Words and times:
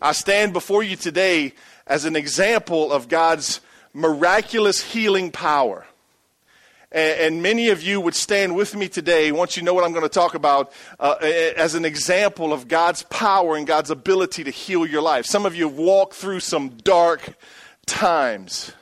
I 0.00 0.12
stand 0.12 0.52
before 0.52 0.82
you 0.82 0.96
today 0.96 1.54
as 1.86 2.04
an 2.04 2.14
example 2.14 2.92
of 2.92 3.08
God's 3.08 3.60
miraculous 3.92 4.80
healing 4.80 5.30
power. 5.30 5.86
And, 6.90 7.42
many 7.42 7.68
of 7.68 7.82
you 7.82 8.00
would 8.00 8.14
stand 8.14 8.56
with 8.56 8.74
me 8.74 8.88
today 8.88 9.30
once 9.30 9.58
you 9.58 9.62
know 9.62 9.74
what 9.74 9.84
I'm 9.84 9.92
going 9.92 10.04
to 10.04 10.08
talk 10.08 10.34
about 10.34 10.72
uh, 10.98 11.16
as 11.20 11.74
an 11.74 11.84
example 11.84 12.50
of 12.50 12.66
God's 12.66 13.02
power 13.04 13.56
and 13.56 13.66
God's 13.66 13.90
ability 13.90 14.44
to 14.44 14.50
heal 14.50 14.86
your 14.86 15.02
life. 15.02 15.26
Some 15.26 15.44
of 15.44 15.54
you 15.54 15.68
have 15.68 15.76
walked 15.76 16.14
through 16.14 16.40
some 16.40 16.70
dark 16.70 17.36
times. 17.84 18.72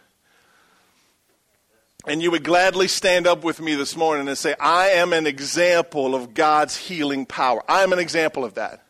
And 2.06 2.22
you 2.22 2.30
would 2.30 2.44
gladly 2.44 2.86
stand 2.86 3.26
up 3.26 3.42
with 3.42 3.60
me 3.60 3.74
this 3.74 3.96
morning 3.96 4.28
and 4.28 4.38
say, 4.38 4.54
I 4.60 4.90
am 4.90 5.12
an 5.12 5.26
example 5.26 6.14
of 6.14 6.32
God's 6.32 6.76
healing 6.76 7.26
power. 7.26 7.60
I 7.68 7.82
am 7.82 7.92
an 7.92 7.98
example 7.98 8.44
of 8.44 8.54
that. 8.54 8.85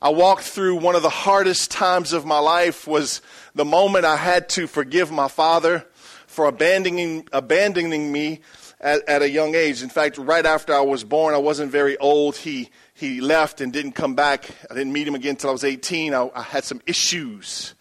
I 0.00 0.10
walked 0.10 0.44
through 0.44 0.76
one 0.76 0.94
of 0.94 1.02
the 1.02 1.10
hardest 1.10 1.72
times 1.72 2.12
of 2.12 2.24
my 2.24 2.38
life 2.38 2.86
was 2.86 3.20
the 3.54 3.64
moment 3.64 4.04
I 4.04 4.16
had 4.16 4.48
to 4.50 4.68
forgive 4.68 5.10
my 5.10 5.26
father 5.26 5.84
for 6.28 6.46
abandoning, 6.46 7.28
abandoning 7.32 8.12
me 8.12 8.40
at, 8.80 9.08
at 9.08 9.22
a 9.22 9.28
young 9.30 9.56
age. 9.56 9.82
In 9.82 9.88
fact, 9.88 10.16
right 10.16 10.46
after 10.46 10.72
I 10.72 10.82
was 10.82 11.02
born, 11.02 11.34
I 11.34 11.38
wasn't 11.38 11.72
very 11.72 11.96
old. 11.98 12.36
He, 12.36 12.70
he 12.94 13.20
left 13.20 13.60
and 13.60 13.72
didn't 13.72 13.92
come 13.92 14.14
back. 14.14 14.48
I 14.70 14.74
didn't 14.74 14.92
meet 14.92 15.08
him 15.08 15.16
again 15.16 15.30
until 15.30 15.50
I 15.50 15.52
was 15.52 15.64
18. 15.64 16.14
I, 16.14 16.30
I 16.32 16.42
had 16.42 16.62
some 16.62 16.80
issues. 16.86 17.74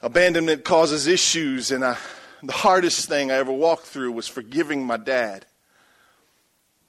Abandonment 0.00 0.64
causes 0.64 1.06
issues, 1.06 1.70
and 1.72 1.84
I, 1.84 1.98
the 2.42 2.52
hardest 2.52 3.06
thing 3.06 3.30
I 3.30 3.34
ever 3.34 3.52
walked 3.52 3.84
through 3.84 4.12
was 4.12 4.28
forgiving 4.28 4.86
my 4.86 4.96
dad. 4.96 5.44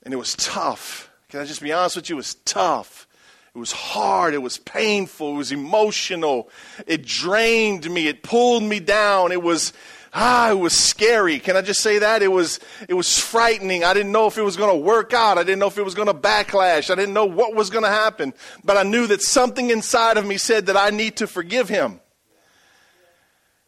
And 0.04 0.14
it 0.14 0.18
was 0.18 0.34
tough. 0.36 1.12
Can 1.28 1.42
I 1.42 1.46
just 1.46 1.62
be 1.62 1.74
honest 1.74 1.98
with 1.98 2.10
you? 2.10 2.16
It 2.16 2.18
was 2.18 2.36
tough. 2.36 3.06
It 3.54 3.60
was 3.60 3.74
hard. 3.74 4.34
It 4.34 4.42
was 4.42 4.58
painful. 4.58 5.34
It 5.34 5.38
was 5.38 5.52
emotional. 5.52 6.50
It 6.88 7.06
drained 7.06 7.90
me. 7.90 8.08
It 8.08 8.24
pulled 8.24 8.64
me 8.64 8.80
down. 8.80 9.34
It 9.34 9.44
was, 9.44 9.74
ah, 10.14 10.52
it 10.52 10.58
was 10.58 10.78
scary. 10.78 11.38
Can 11.38 11.58
I 11.58 11.62
just 11.62 11.82
say 11.82 12.00
that? 12.00 12.24
It 12.24 12.30
was, 12.30 12.62
it 12.88 12.94
was 12.94 13.20
frightening. 13.20 13.84
I 13.84 13.94
didn't 13.94 14.14
know 14.14 14.28
if 14.28 14.38
it 14.38 14.42
was 14.42 14.56
going 14.56 14.74
to 14.74 14.82
work 14.82 15.14
out. 15.14 15.38
I 15.38 15.44
didn't 15.44 15.60
know 15.60 15.68
if 15.68 15.78
it 15.78 15.84
was 15.84 15.96
going 15.96 16.08
to 16.08 16.14
backlash. 16.14 16.90
I 16.90 16.96
didn't 16.96 17.14
know 17.14 17.26
what 17.26 17.54
was 17.54 17.70
going 17.70 17.84
to 17.84 17.90
happen. 17.90 18.34
But 18.64 18.78
I 18.78 18.84
knew 18.84 19.06
that 19.08 19.22
something 19.22 19.70
inside 19.70 20.16
of 20.16 20.26
me 20.26 20.38
said 20.38 20.68
that 20.68 20.78
I 20.78 20.90
need 20.90 21.18
to 21.18 21.28
forgive 21.28 21.68
him. 21.68 22.00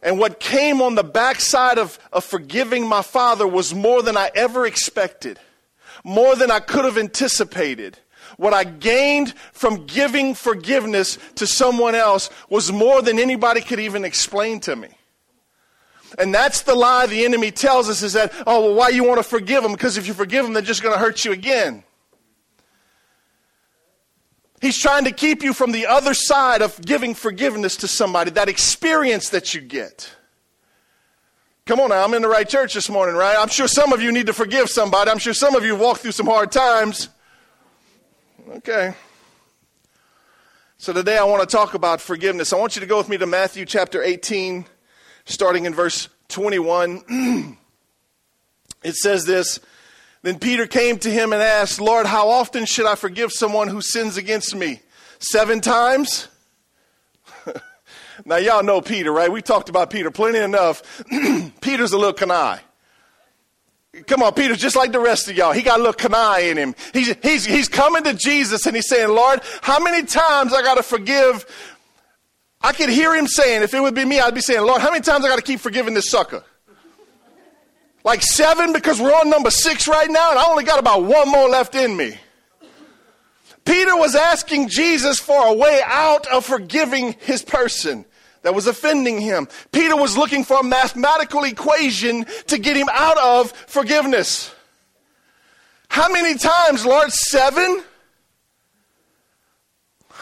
And 0.01 0.17
what 0.17 0.39
came 0.39 0.81
on 0.81 0.95
the 0.95 1.03
backside 1.03 1.77
of, 1.77 1.99
of 2.13 2.23
forgiving 2.23 2.87
my 2.87 3.01
father 3.01 3.45
was 3.45 3.73
more 3.73 4.01
than 4.01 4.15
I 4.15 4.31
ever 4.33 4.65
expected, 4.65 5.39
more 6.05 6.37
than 6.37 6.51
I 6.51 6.61
could 6.61 6.85
have 6.85 6.97
anticipated. 6.97 7.97
What 8.37 8.53
I 8.53 8.63
gained 8.63 9.33
from 9.53 9.85
giving 9.85 10.35
forgiveness 10.35 11.17
to 11.35 11.47
someone 11.47 11.95
else 11.95 12.29
was 12.49 12.71
more 12.71 13.01
than 13.01 13.19
anybody 13.19 13.61
could 13.61 13.79
even 13.79 14.05
explain 14.05 14.59
to 14.61 14.75
me. 14.75 14.89
And 16.17 16.33
that's 16.33 16.61
the 16.61 16.75
lie 16.75 17.07
the 17.07 17.25
enemy 17.25 17.51
tells 17.51 17.89
us 17.89 18.03
is 18.03 18.13
that, 18.13 18.33
oh, 18.45 18.61
well, 18.61 18.75
why 18.75 18.89
you 18.89 19.03
want 19.03 19.19
to 19.19 19.23
forgive 19.23 19.63
them? 19.63 19.71
Because 19.71 19.97
if 19.97 20.07
you 20.07 20.13
forgive 20.13 20.45
them, 20.45 20.53
they're 20.53 20.61
just 20.61 20.83
going 20.83 20.93
to 20.93 20.99
hurt 20.99 21.25
you 21.25 21.31
again. 21.31 21.83
He's 24.61 24.77
trying 24.77 25.03
to 25.05 25.11
keep 25.11 25.43
you 25.43 25.53
from 25.53 25.71
the 25.73 25.87
other 25.87 26.13
side 26.13 26.61
of 26.61 26.79
giving 26.79 27.15
forgiveness 27.15 27.75
to 27.77 27.87
somebody, 27.87 28.31
that 28.31 28.47
experience 28.47 29.29
that 29.29 29.53
you 29.53 29.59
get. 29.59 30.09
Come 31.65 31.79
on 31.79 31.89
now, 31.89 32.03
I'm 32.03 32.13
in 32.13 32.21
the 32.21 32.29
right 32.29 32.47
church 32.47 32.73
this 32.73 32.89
morning, 32.89 33.15
right? 33.15 33.35
I'm 33.37 33.49
sure 33.49 33.67
some 33.67 33.91
of 33.91 34.01
you 34.01 34.11
need 34.11 34.27
to 34.27 34.33
forgive 34.33 34.69
somebody. 34.69 35.09
I'm 35.11 35.17
sure 35.17 35.33
some 35.33 35.55
of 35.55 35.65
you 35.65 35.75
walked 35.75 36.01
through 36.01 36.11
some 36.11 36.27
hard 36.27 36.51
times. 36.51 37.09
Okay. 38.49 38.93
So 40.77 40.91
today 40.91 41.17
I 41.17 41.23
want 41.23 41.47
to 41.47 41.55
talk 41.55 41.75
about 41.75 42.01
forgiveness. 42.01 42.51
I 42.51 42.57
want 42.57 42.75
you 42.75 42.81
to 42.81 42.85
go 42.85 42.97
with 42.97 43.07
me 43.07 43.17
to 43.17 43.25
Matthew 43.25 43.63
chapter 43.63 44.03
18, 44.03 44.65
starting 45.23 45.65
in 45.65 45.73
verse 45.73 46.09
21. 46.27 47.57
it 48.83 48.95
says 48.95 49.23
this 49.23 49.61
Then 50.23 50.39
Peter 50.39 50.67
came 50.67 50.99
to 50.99 51.09
him 51.09 51.31
and 51.31 51.41
asked, 51.41 51.79
Lord, 51.79 52.05
how 52.05 52.29
often 52.29 52.65
should 52.65 52.85
I 52.85 52.95
forgive 52.95 53.31
someone 53.31 53.69
who 53.69 53.81
sins 53.81 54.17
against 54.17 54.53
me? 54.53 54.81
Seven 55.19 55.61
times? 55.61 56.27
now, 58.25 58.35
y'all 58.35 58.63
know 58.63 58.81
Peter, 58.81 59.13
right? 59.13 59.31
We 59.31 59.41
talked 59.41 59.69
about 59.69 59.89
Peter 59.89 60.11
plenty 60.11 60.39
enough. 60.39 61.01
Peter's 61.61 61.93
a 61.93 61.97
little 61.97 62.13
canaille. 62.13 62.59
Come 64.07 64.23
on, 64.23 64.33
Peter's 64.33 64.57
just 64.57 64.75
like 64.75 64.91
the 64.91 64.99
rest 64.99 65.29
of 65.29 65.37
y'all. 65.37 65.51
He 65.51 65.61
got 65.61 65.79
a 65.79 65.83
little 65.83 65.93
canaille 65.93 66.49
in 66.49 66.57
him. 66.57 66.75
He's, 66.93 67.15
he's, 67.21 67.45
he's 67.45 67.69
coming 67.69 68.03
to 68.05 68.15
Jesus 68.15 68.65
and 68.65 68.75
he's 68.75 68.87
saying, 68.89 69.09
Lord, 69.09 69.41
how 69.61 69.79
many 69.79 70.05
times 70.05 70.51
I 70.51 70.63
got 70.63 70.75
to 70.75 70.83
forgive? 70.83 71.45
I 72.59 72.73
could 72.73 72.89
hear 72.89 73.13
him 73.13 73.27
saying, 73.27 73.61
if 73.61 73.73
it 73.75 73.79
would 73.79 73.93
be 73.93 74.03
me, 74.03 74.19
I'd 74.19 74.33
be 74.33 74.41
saying, 74.41 74.65
Lord, 74.65 74.81
how 74.81 74.89
many 74.89 75.01
times 75.01 75.23
I 75.23 75.27
got 75.27 75.35
to 75.35 75.43
keep 75.43 75.59
forgiving 75.59 75.93
this 75.93 76.09
sucker? 76.09 76.43
Like 78.03 78.23
seven 78.23 78.73
because 78.73 78.99
we're 78.99 79.13
on 79.13 79.29
number 79.29 79.51
six 79.51 79.87
right 79.87 80.09
now 80.09 80.31
and 80.31 80.39
I 80.39 80.45
only 80.49 80.63
got 80.63 80.79
about 80.79 81.03
one 81.03 81.29
more 81.29 81.47
left 81.47 81.75
in 81.75 81.95
me. 81.95 82.17
Peter 83.63 83.95
was 83.95 84.15
asking 84.15 84.69
Jesus 84.69 85.19
for 85.19 85.47
a 85.47 85.53
way 85.53 85.81
out 85.85 86.25
of 86.27 86.45
forgiving 86.45 87.13
his 87.21 87.43
person 87.43 88.05
that 88.43 88.53
was 88.53 88.67
offending 88.67 89.19
him. 89.19 89.47
Peter 89.71 89.95
was 89.95 90.15
looking 90.17 90.43
for 90.43 90.59
a 90.59 90.63
mathematical 90.63 91.43
equation 91.43 92.25
to 92.47 92.57
get 92.59 92.77
him 92.77 92.89
out 92.91 93.17
of 93.17 93.51
forgiveness. 93.51 94.53
How 95.87 96.11
many 96.11 96.37
times, 96.37 96.85
Lord? 96.85 97.11
Seven? 97.11 97.83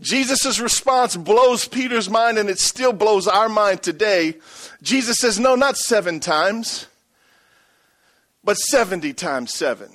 Jesus' 0.00 0.60
response 0.60 1.16
blows 1.16 1.66
Peter's 1.68 2.10
mind 2.10 2.38
and 2.38 2.48
it 2.48 2.58
still 2.58 2.92
blows 2.92 3.28
our 3.28 3.48
mind 3.48 3.82
today. 3.82 4.36
Jesus 4.82 5.18
says, 5.18 5.38
No, 5.38 5.54
not 5.54 5.76
seven 5.76 6.20
times, 6.20 6.86
but 8.42 8.56
70 8.56 9.12
times 9.12 9.52
seven. 9.54 9.90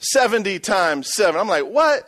70 0.00 0.58
times 0.58 1.12
7. 1.14 1.40
I'm 1.40 1.48
like, 1.48 1.66
what? 1.66 2.06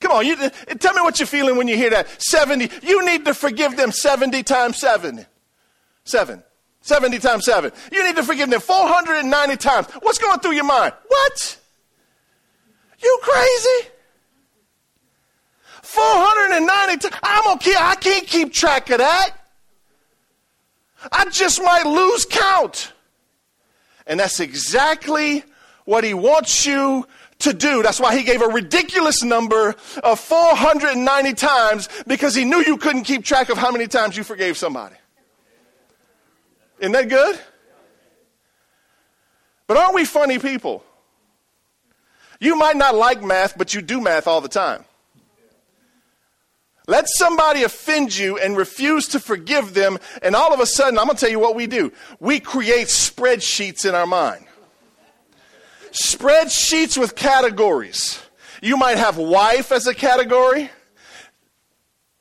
Come 0.00 0.12
on, 0.12 0.26
you, 0.26 0.36
tell 0.36 0.92
me 0.92 1.00
what 1.00 1.18
you're 1.18 1.26
feeling 1.26 1.56
when 1.56 1.68
you 1.68 1.76
hear 1.76 1.90
that. 1.90 2.08
70. 2.20 2.70
You 2.82 3.04
need 3.06 3.24
to 3.24 3.34
forgive 3.34 3.76
them 3.76 3.92
70 3.92 4.42
times 4.42 4.78
7. 4.78 5.24
7. 6.04 6.42
70 6.82 7.18
times 7.18 7.44
7. 7.46 7.72
You 7.90 8.04
need 8.04 8.16
to 8.16 8.22
forgive 8.22 8.50
them 8.50 8.60
490 8.60 9.56
times. 9.56 9.86
What's 10.02 10.18
going 10.18 10.38
through 10.40 10.52
your 10.52 10.64
mind? 10.64 10.92
What? 11.08 11.58
You 13.02 13.18
crazy? 13.22 13.90
490 15.82 16.96
times. 16.98 17.20
I'm 17.22 17.54
okay. 17.54 17.74
I 17.78 17.94
can't 17.96 18.26
keep 18.26 18.52
track 18.52 18.90
of 18.90 18.98
that. 18.98 19.30
I 21.10 21.24
just 21.30 21.62
might 21.62 21.86
lose 21.86 22.26
count. 22.26 22.92
And 24.06 24.20
that's 24.20 24.40
exactly 24.40 25.42
what 25.86 26.04
he 26.04 26.12
wants 26.12 26.66
you 26.66 27.06
to 27.38 27.54
do. 27.54 27.82
That's 27.82 27.98
why 27.98 28.16
he 28.16 28.22
gave 28.22 28.42
a 28.42 28.48
ridiculous 28.48 29.22
number 29.22 29.74
of 30.02 30.20
490 30.20 31.32
times 31.34 31.88
because 32.06 32.34
he 32.34 32.44
knew 32.44 32.58
you 32.58 32.76
couldn't 32.76 33.04
keep 33.04 33.24
track 33.24 33.48
of 33.48 33.56
how 33.56 33.70
many 33.70 33.86
times 33.86 34.16
you 34.16 34.24
forgave 34.24 34.58
somebody. 34.58 34.96
Isn't 36.78 36.92
that 36.92 37.08
good? 37.08 37.40
But 39.66 39.78
aren't 39.78 39.94
we 39.94 40.04
funny 40.04 40.38
people? 40.38 40.84
You 42.38 42.56
might 42.56 42.76
not 42.76 42.94
like 42.94 43.22
math, 43.22 43.56
but 43.56 43.72
you 43.72 43.80
do 43.80 44.00
math 44.00 44.26
all 44.26 44.40
the 44.40 44.48
time. 44.48 44.84
Let 46.88 47.06
somebody 47.08 47.64
offend 47.64 48.16
you 48.16 48.38
and 48.38 48.56
refuse 48.56 49.08
to 49.08 49.20
forgive 49.20 49.74
them, 49.74 49.98
and 50.22 50.36
all 50.36 50.54
of 50.54 50.60
a 50.60 50.66
sudden, 50.66 50.98
I'm 50.98 51.06
going 51.06 51.16
to 51.16 51.20
tell 51.20 51.30
you 51.30 51.40
what 51.40 51.56
we 51.56 51.66
do. 51.66 51.92
We 52.20 52.38
create 52.38 52.86
spreadsheets 52.88 53.88
in 53.88 53.94
our 53.94 54.06
mind 54.06 54.46
spreadsheets 55.96 56.98
with 56.98 57.14
categories. 57.16 58.20
You 58.62 58.76
might 58.76 58.98
have 58.98 59.16
wife 59.16 59.72
as 59.72 59.86
a 59.86 59.94
category. 59.94 60.70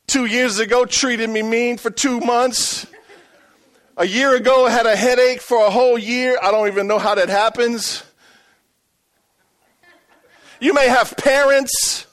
Two 0.08 0.26
years 0.26 0.60
ago, 0.60 0.86
treated 0.86 1.30
me 1.30 1.42
mean 1.42 1.78
for 1.78 1.90
two 1.90 2.20
months. 2.20 2.88
A 3.98 4.06
year 4.06 4.36
ago, 4.36 4.68
had 4.68 4.86
a 4.86 4.96
headache 4.96 5.42
for 5.42 5.66
a 5.66 5.70
whole 5.70 5.98
year. 5.98 6.38
I 6.42 6.52
don't 6.52 6.68
even 6.68 6.88
know 6.88 7.00
how 7.00 7.16
that 7.16 7.30
happens. 7.30 8.04
You 10.60 10.74
may 10.74 10.88
have 10.88 11.16
parents. 11.18 12.06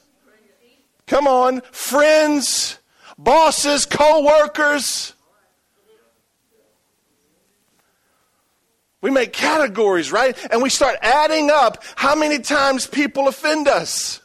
Come 1.07 1.27
on, 1.27 1.61
friends, 1.73 2.79
bosses, 3.19 3.85
co 3.87 4.25
workers. 4.25 5.15
We 9.03 9.11
make 9.11 9.33
categories, 9.33 10.13
right? 10.13 10.37
And 10.51 10.63
we 10.63 10.71
start 10.71 10.97
adding 11.03 11.51
up 11.51 11.85
how 11.97 12.15
many 12.15 12.39
times 12.39 12.87
people 12.87 13.29
offend 13.29 13.69
us. 13.69 14.21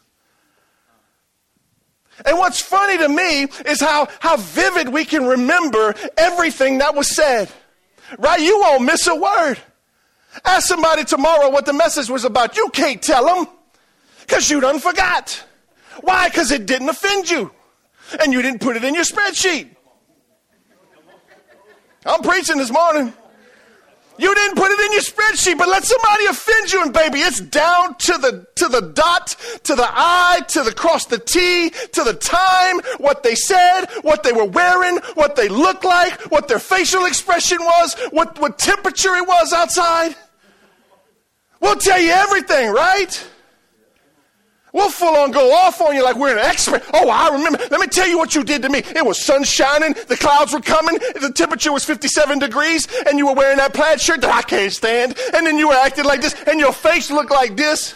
And 2.26 2.38
what's 2.38 2.62
funny 2.62 2.98
to 3.00 3.10
me 3.10 3.44
is 3.66 3.80
how, 3.80 4.08
how 4.20 4.38
vivid 4.38 4.90
we 4.90 5.04
can 5.04 5.26
remember 5.26 5.94
everything 6.16 6.78
that 6.78 6.96
was 6.96 7.14
said. 7.16 7.50
Right? 8.18 8.40
You 8.40 8.60
won't 8.60 8.84
miss 8.84 9.08
a 9.08 9.16
word. 9.16 9.58
Ask 10.46 10.68
somebody 10.68 11.04
tomorrow 11.04 11.50
what 11.50 11.66
the 11.66 11.74
message 11.74 12.10
was 12.10 12.24
about. 12.24 12.56
You 12.56 12.70
can't 12.70 13.02
tell 13.02 13.26
them 13.26 13.48
because 14.22 14.50
you 14.50 14.60
done 14.60 14.80
forgot. 14.80 15.44
Why? 16.02 16.30
Because 16.30 16.52
it 16.52 16.68
didn't 16.68 16.90
offend 16.90 17.30
you 17.30 17.52
and 18.22 18.32
you 18.32 18.42
didn't 18.42 18.62
put 18.62 18.76
it 18.76 18.84
in 18.84 18.94
your 18.94 19.04
spreadsheet. 19.04 19.70
I'm 22.06 22.22
preaching 22.22 22.58
this 22.58 22.72
morning. 22.72 23.12
You 24.20 24.34
didn't 24.34 24.56
put 24.56 24.72
it 24.72 24.80
in 24.80 24.92
your 24.94 25.02
spreadsheet, 25.02 25.58
but 25.58 25.68
let 25.68 25.86
somebody 25.86 26.26
offend 26.26 26.72
you, 26.72 26.82
and 26.82 26.94
baby, 26.94 27.20
it's 27.20 27.40
down 27.40 27.96
to 27.96 28.18
the 28.18 28.48
to 28.56 28.68
the 28.68 28.82
dot, 28.82 29.36
to 29.64 29.76
the 29.76 29.88
I, 29.88 30.42
to 30.50 30.64
the 30.64 30.74
cross 30.74 31.06
the 31.06 31.20
T, 31.20 31.70
to 31.70 32.04
the 32.04 32.14
time, 32.14 32.80
what 32.98 33.22
they 33.22 33.36
said, 33.36 33.86
what 34.02 34.24
they 34.24 34.32
were 34.32 34.46
wearing, 34.46 34.98
what 35.14 35.36
they 35.36 35.50
looked 35.50 35.86
like, 35.86 36.20
what 36.32 36.48
their 36.48 36.60
facial 36.60 37.06
expression 37.06 37.60
was, 37.60 37.96
what, 38.12 38.40
what 38.40 38.58
temperature 38.58 39.16
it 39.16 39.28
was 39.28 39.54
outside. 39.54 40.16
We'll 41.60 41.76
tell 41.76 42.00
you 42.00 42.12
everything, 42.12 42.72
right? 42.72 43.28
We'll 44.74 44.90
full 44.90 45.16
on 45.16 45.32
go 45.32 45.54
off 45.54 45.80
on 45.82 45.96
you 45.96 46.04
like 46.04 46.18
we're 46.18 46.34
an 46.34 46.44
expert. 46.44 46.84
Oh, 46.94 47.10
I 47.10 47.30
remember. 47.30 47.60
Let 47.72 47.80
me 47.80 47.88
tell 47.88 48.08
you 48.08 48.18
what 48.18 48.36
you 48.36 48.44
did 48.44 48.62
to 48.64 48.70
me. 48.70 48.80
It 48.80 49.06
was 49.06 49.20
sun 49.24 49.44
shining, 49.44 49.94
the 50.08 50.18
clouds 50.18 50.54
were 50.54 50.60
coming, 50.60 50.96
the 50.96 51.32
temperature 51.34 51.72
was 51.72 51.86
57 51.86 52.40
degrees, 52.40 52.88
and 53.08 53.18
you 53.18 53.28
were 53.28 53.34
wearing 53.34 53.58
that 53.58 53.74
plaid 53.74 54.02
shirt 54.02 54.22
that 54.22 54.34
I 54.34 54.42
can't 54.42 54.72
stand, 54.72 55.18
and 55.34 55.48
then 55.48 55.58
you 55.58 55.70
were 55.70 55.74
acting 55.74 56.06
like 56.06 56.22
this, 56.22 56.36
and 56.48 56.60
your 56.60 56.74
face 56.74 57.10
looked 57.10 57.32
like 57.32 57.56
this. 57.56 57.96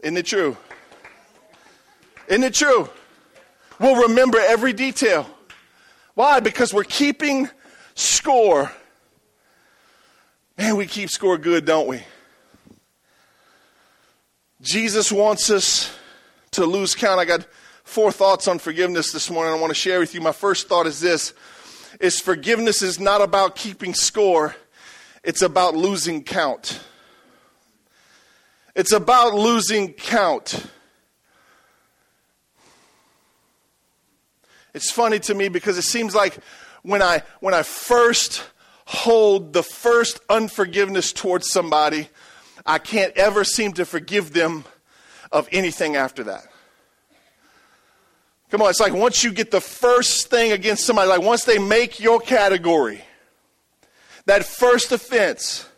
Isn't 0.00 0.16
it 0.16 0.26
true? 0.26 0.56
Isn't 2.28 2.44
it 2.44 2.54
true? 2.54 2.90
We'll 3.78 4.08
remember 4.08 4.38
every 4.38 4.72
detail. 4.72 5.28
Why? 6.14 6.40
Because 6.40 6.74
we're 6.74 6.84
keeping 6.84 7.48
score. 7.94 8.70
Man, 10.58 10.76
we 10.76 10.86
keep 10.86 11.10
score 11.10 11.38
good, 11.38 11.64
don't 11.64 11.86
we? 11.86 12.02
Jesus 14.64 15.12
wants 15.12 15.50
us 15.50 15.94
to 16.52 16.64
lose 16.64 16.94
count. 16.94 17.20
I 17.20 17.26
got 17.26 17.46
four 17.84 18.10
thoughts 18.10 18.48
on 18.48 18.58
forgiveness 18.58 19.12
this 19.12 19.28
morning 19.30 19.52
I 19.52 19.60
want 19.60 19.70
to 19.70 19.74
share 19.74 20.00
with 20.00 20.14
you. 20.14 20.22
My 20.22 20.32
first 20.32 20.68
thought 20.68 20.86
is 20.86 21.00
this 21.00 21.34
is 22.00 22.18
forgiveness 22.18 22.80
is 22.80 22.98
not 22.98 23.20
about 23.20 23.56
keeping 23.56 23.92
score. 23.92 24.56
It's 25.22 25.42
about 25.42 25.76
losing 25.76 26.24
count. 26.24 26.80
It's 28.74 28.92
about 28.92 29.34
losing 29.34 29.92
count. 29.92 30.66
It's 34.72 34.90
funny 34.90 35.18
to 35.20 35.34
me 35.34 35.50
because 35.50 35.76
it 35.76 35.82
seems 35.82 36.14
like 36.14 36.38
when 36.82 37.02
I 37.02 37.22
when 37.40 37.52
I 37.52 37.64
first 37.64 38.42
hold 38.86 39.52
the 39.52 39.62
first 39.62 40.20
unforgiveness 40.30 41.12
towards 41.12 41.50
somebody, 41.50 42.08
I 42.66 42.78
can't 42.78 43.16
ever 43.16 43.44
seem 43.44 43.72
to 43.74 43.84
forgive 43.84 44.32
them 44.32 44.64
of 45.30 45.48
anything 45.52 45.96
after 45.96 46.24
that. 46.24 46.46
Come 48.50 48.62
on, 48.62 48.70
it's 48.70 48.80
like 48.80 48.92
once 48.92 49.24
you 49.24 49.32
get 49.32 49.50
the 49.50 49.60
first 49.60 50.30
thing 50.30 50.52
against 50.52 50.84
somebody, 50.86 51.08
like 51.08 51.22
once 51.22 51.44
they 51.44 51.58
make 51.58 51.98
your 51.98 52.20
category, 52.20 53.02
that 54.26 54.44
first 54.44 54.92
offense, 54.92 55.68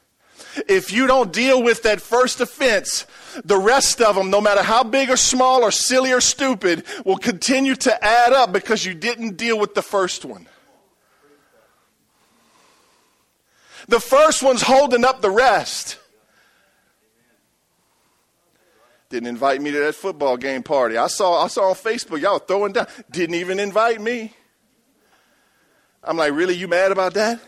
if 0.68 0.92
you 0.92 1.06
don't 1.06 1.32
deal 1.32 1.62
with 1.62 1.82
that 1.84 2.00
first 2.00 2.40
offense, 2.40 3.06
the 3.44 3.56
rest 3.56 4.00
of 4.00 4.14
them, 4.14 4.30
no 4.30 4.40
matter 4.40 4.62
how 4.62 4.82
big 4.82 5.10
or 5.10 5.16
small 5.16 5.62
or 5.62 5.70
silly 5.70 6.12
or 6.12 6.20
stupid, 6.20 6.84
will 7.04 7.16
continue 7.16 7.74
to 7.76 8.04
add 8.04 8.32
up 8.32 8.52
because 8.52 8.84
you 8.84 8.94
didn't 8.94 9.36
deal 9.36 9.58
with 9.58 9.74
the 9.74 9.82
first 9.82 10.24
one. 10.24 10.46
The 13.88 14.00
first 14.00 14.42
one's 14.42 14.62
holding 14.62 15.04
up 15.04 15.20
the 15.20 15.30
rest. 15.30 15.98
Didn't 19.08 19.28
invite 19.28 19.62
me 19.62 19.70
to 19.70 19.78
that 19.80 19.94
football 19.94 20.36
game 20.36 20.62
party. 20.62 20.96
I 20.96 21.06
saw, 21.06 21.44
I 21.44 21.46
saw 21.46 21.68
on 21.68 21.74
Facebook, 21.74 22.20
y'all 22.20 22.38
throwing 22.38 22.72
down. 22.72 22.86
Didn't 23.10 23.36
even 23.36 23.60
invite 23.60 24.00
me. 24.00 24.32
I'm 26.02 26.16
like, 26.16 26.32
really? 26.32 26.54
You 26.54 26.68
mad 26.68 26.92
about 26.92 27.14
that? 27.14 27.40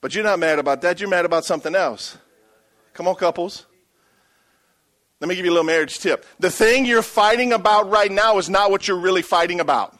But 0.00 0.14
you're 0.14 0.24
not 0.24 0.38
mad 0.38 0.58
about 0.58 0.82
that. 0.82 1.00
You're 1.00 1.10
mad 1.10 1.24
about 1.24 1.44
something 1.44 1.74
else. 1.74 2.16
Come 2.94 3.08
on, 3.08 3.14
couples. 3.16 3.66
Let 5.20 5.28
me 5.28 5.34
give 5.34 5.44
you 5.44 5.50
a 5.50 5.54
little 5.54 5.66
marriage 5.66 5.98
tip. 5.98 6.26
The 6.38 6.50
thing 6.50 6.84
you're 6.84 7.02
fighting 7.02 7.52
about 7.52 7.90
right 7.90 8.12
now 8.12 8.38
is 8.38 8.48
not 8.50 8.70
what 8.70 8.86
you're 8.86 8.98
really 8.98 9.22
fighting 9.22 9.60
about. 9.60 9.98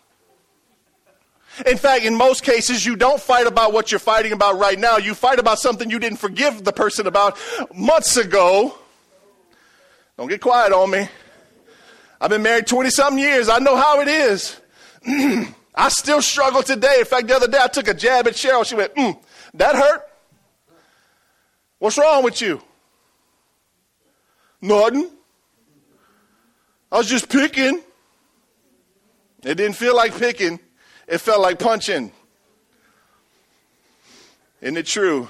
In 1.66 1.78
fact, 1.78 2.04
in 2.04 2.14
most 2.14 2.42
cases, 2.42 2.84
you 2.84 2.96
don't 2.96 3.20
fight 3.20 3.46
about 3.46 3.72
what 3.72 3.90
you're 3.90 3.98
fighting 3.98 4.32
about 4.32 4.58
right 4.58 4.78
now. 4.78 4.98
You 4.98 5.14
fight 5.14 5.38
about 5.38 5.58
something 5.58 5.88
you 5.88 5.98
didn't 5.98 6.18
forgive 6.18 6.64
the 6.64 6.72
person 6.72 7.06
about 7.06 7.38
months 7.74 8.18
ago 8.18 8.76
don't 10.16 10.28
get 10.28 10.40
quiet 10.40 10.72
on 10.72 10.90
me. 10.90 11.08
I've 12.20 12.30
been 12.30 12.42
married 12.42 12.66
20 12.66 12.90
something 12.90 13.18
years. 13.18 13.48
I 13.48 13.58
know 13.58 13.76
how 13.76 14.00
it 14.00 14.08
is. 14.08 14.60
I 15.74 15.88
still 15.90 16.22
struggle 16.22 16.62
today. 16.62 16.96
In 17.00 17.04
fact, 17.04 17.28
the 17.28 17.36
other 17.36 17.48
day 17.48 17.58
I 17.60 17.68
took 17.68 17.88
a 17.88 17.94
jab 17.94 18.26
at 18.26 18.34
Cheryl. 18.34 18.64
She 18.64 18.74
went, 18.74 18.94
mm, 18.94 19.18
that 19.54 19.76
hurt? 19.76 20.02
What's 21.78 21.98
wrong 21.98 22.24
with 22.24 22.40
you? 22.40 22.62
Nothing. 24.62 25.10
I 26.90 26.98
was 26.98 27.08
just 27.08 27.28
picking. 27.28 27.82
It 29.46 29.54
didn't 29.54 29.76
feel 29.76 29.94
like 29.94 30.18
picking, 30.18 30.58
it 31.06 31.18
felt 31.18 31.40
like 31.40 31.60
punching. 31.60 32.10
Isn't 34.60 34.76
it 34.76 34.86
true? 34.86 35.28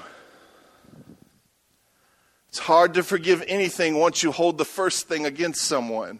It's 2.57 2.65
hard 2.65 2.95
to 2.95 3.03
forgive 3.03 3.43
anything 3.47 3.99
once 3.99 4.23
you 4.23 4.31
hold 4.31 4.57
the 4.57 4.65
first 4.65 5.07
thing 5.07 5.27
against 5.27 5.61
someone. 5.61 6.19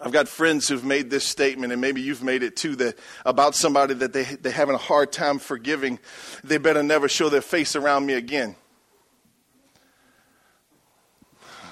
I've 0.00 0.12
got 0.12 0.28
friends 0.28 0.66
who've 0.66 0.82
made 0.82 1.10
this 1.10 1.26
statement, 1.26 1.72
and 1.72 1.82
maybe 1.82 2.00
you've 2.00 2.22
made 2.22 2.42
it 2.42 2.56
too, 2.56 2.74
that 2.76 2.98
about 3.26 3.54
somebody 3.54 3.92
that 3.92 4.14
they, 4.14 4.22
they're 4.22 4.50
having 4.50 4.74
a 4.74 4.78
hard 4.78 5.12
time 5.12 5.38
forgiving. 5.38 5.98
They 6.42 6.56
better 6.56 6.82
never 6.82 7.06
show 7.06 7.28
their 7.28 7.42
face 7.42 7.76
around 7.76 8.06
me 8.06 8.14
again. 8.14 8.56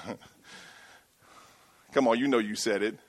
Come 1.91 2.07
on, 2.07 2.19
you 2.19 2.27
know 2.27 2.37
you 2.37 2.53
said 2.53 2.83
it. 2.83 2.99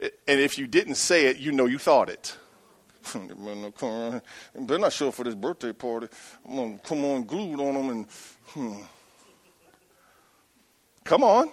And 0.00 0.40
if 0.40 0.58
you 0.58 0.66
didn't 0.66 0.96
say 0.96 1.26
it, 1.26 1.36
you 1.36 1.52
know 1.52 1.66
you 1.66 1.78
thought 1.78 2.10
it. 2.10 2.36
They're 4.54 4.78
not 4.78 4.92
sure 4.92 5.12
for 5.12 5.24
this 5.24 5.34
birthday 5.34 5.72
party. 5.72 6.08
I'm 6.46 6.56
going 6.56 6.78
to 6.78 6.84
come 6.84 7.04
on 7.04 7.24
glued 7.24 7.60
on 7.60 7.74
them 7.74 7.90
and. 7.90 8.06
Hmm. 8.48 8.82
Come 11.04 11.24
on. 11.24 11.50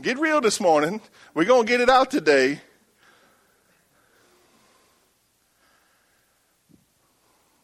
Get 0.00 0.18
real 0.18 0.40
this 0.40 0.60
morning. 0.60 1.00
We're 1.34 1.44
going 1.44 1.66
to 1.66 1.68
get 1.68 1.80
it 1.80 1.88
out 1.88 2.10
today. 2.10 2.60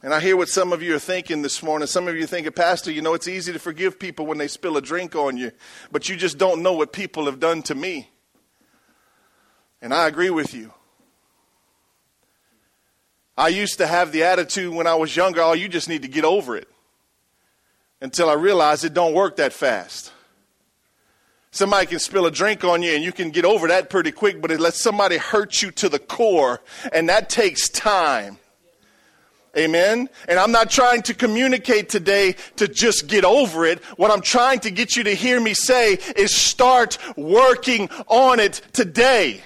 And 0.02 0.14
I 0.14 0.20
hear 0.20 0.36
what 0.36 0.48
some 0.48 0.72
of 0.72 0.82
you 0.82 0.94
are 0.94 1.00
thinking 1.00 1.42
this 1.42 1.62
morning. 1.62 1.86
Some 1.88 2.06
of 2.06 2.16
you 2.16 2.24
are 2.24 2.28
thinking, 2.28 2.52
Pastor, 2.52 2.92
you 2.92 3.02
know, 3.02 3.14
it's 3.14 3.26
easy 3.26 3.52
to 3.52 3.58
forgive 3.58 3.98
people 3.98 4.26
when 4.26 4.38
they 4.38 4.46
spill 4.46 4.76
a 4.76 4.82
drink 4.82 5.16
on 5.16 5.36
you, 5.36 5.50
but 5.90 6.08
you 6.08 6.16
just 6.16 6.38
don't 6.38 6.62
know 6.62 6.72
what 6.72 6.92
people 6.92 7.26
have 7.26 7.40
done 7.40 7.62
to 7.62 7.74
me. 7.74 8.08
And 9.82 9.92
I 9.92 10.06
agree 10.06 10.30
with 10.30 10.54
you. 10.54 10.72
I 13.38 13.48
used 13.48 13.78
to 13.78 13.86
have 13.86 14.10
the 14.10 14.24
attitude 14.24 14.74
when 14.74 14.88
I 14.88 14.96
was 14.96 15.14
younger, 15.14 15.40
oh, 15.40 15.52
you 15.52 15.68
just 15.68 15.88
need 15.88 16.02
to 16.02 16.08
get 16.08 16.24
over 16.24 16.56
it. 16.56 16.66
Until 18.00 18.28
I 18.28 18.32
realized 18.32 18.84
it 18.84 18.92
don't 18.92 19.14
work 19.14 19.36
that 19.36 19.52
fast. 19.52 20.12
Somebody 21.52 21.86
can 21.86 22.00
spill 22.00 22.26
a 22.26 22.32
drink 22.32 22.64
on 22.64 22.82
you 22.82 22.90
and 22.92 23.04
you 23.04 23.12
can 23.12 23.30
get 23.30 23.44
over 23.44 23.68
that 23.68 23.90
pretty 23.90 24.10
quick, 24.10 24.42
but 24.42 24.50
it 24.50 24.58
lets 24.58 24.82
somebody 24.82 25.18
hurt 25.18 25.62
you 25.62 25.70
to 25.70 25.88
the 25.88 26.00
core, 26.00 26.60
and 26.92 27.08
that 27.08 27.30
takes 27.30 27.68
time. 27.68 28.38
Amen. 29.56 30.08
And 30.28 30.38
I'm 30.38 30.52
not 30.52 30.68
trying 30.68 31.02
to 31.02 31.14
communicate 31.14 31.88
today 31.88 32.34
to 32.56 32.66
just 32.66 33.06
get 33.06 33.24
over 33.24 33.64
it. 33.64 33.82
What 33.96 34.10
I'm 34.10 34.20
trying 34.20 34.60
to 34.60 34.70
get 34.72 34.96
you 34.96 35.04
to 35.04 35.14
hear 35.14 35.40
me 35.40 35.54
say 35.54 35.94
is 36.16 36.34
start 36.34 36.98
working 37.16 37.88
on 38.08 38.40
it 38.40 38.60
today 38.72 39.42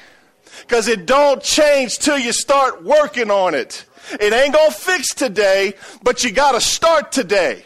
because 0.60 0.88
it 0.88 1.06
don't 1.06 1.42
change 1.42 1.98
till 1.98 2.18
you 2.18 2.32
start 2.32 2.82
working 2.82 3.30
on 3.30 3.54
it. 3.54 3.84
It 4.12 4.32
ain't 4.32 4.54
going 4.54 4.70
to 4.70 4.76
fix 4.76 5.14
today, 5.14 5.74
but 6.02 6.24
you 6.24 6.32
got 6.32 6.52
to 6.52 6.60
start 6.60 7.12
today. 7.12 7.64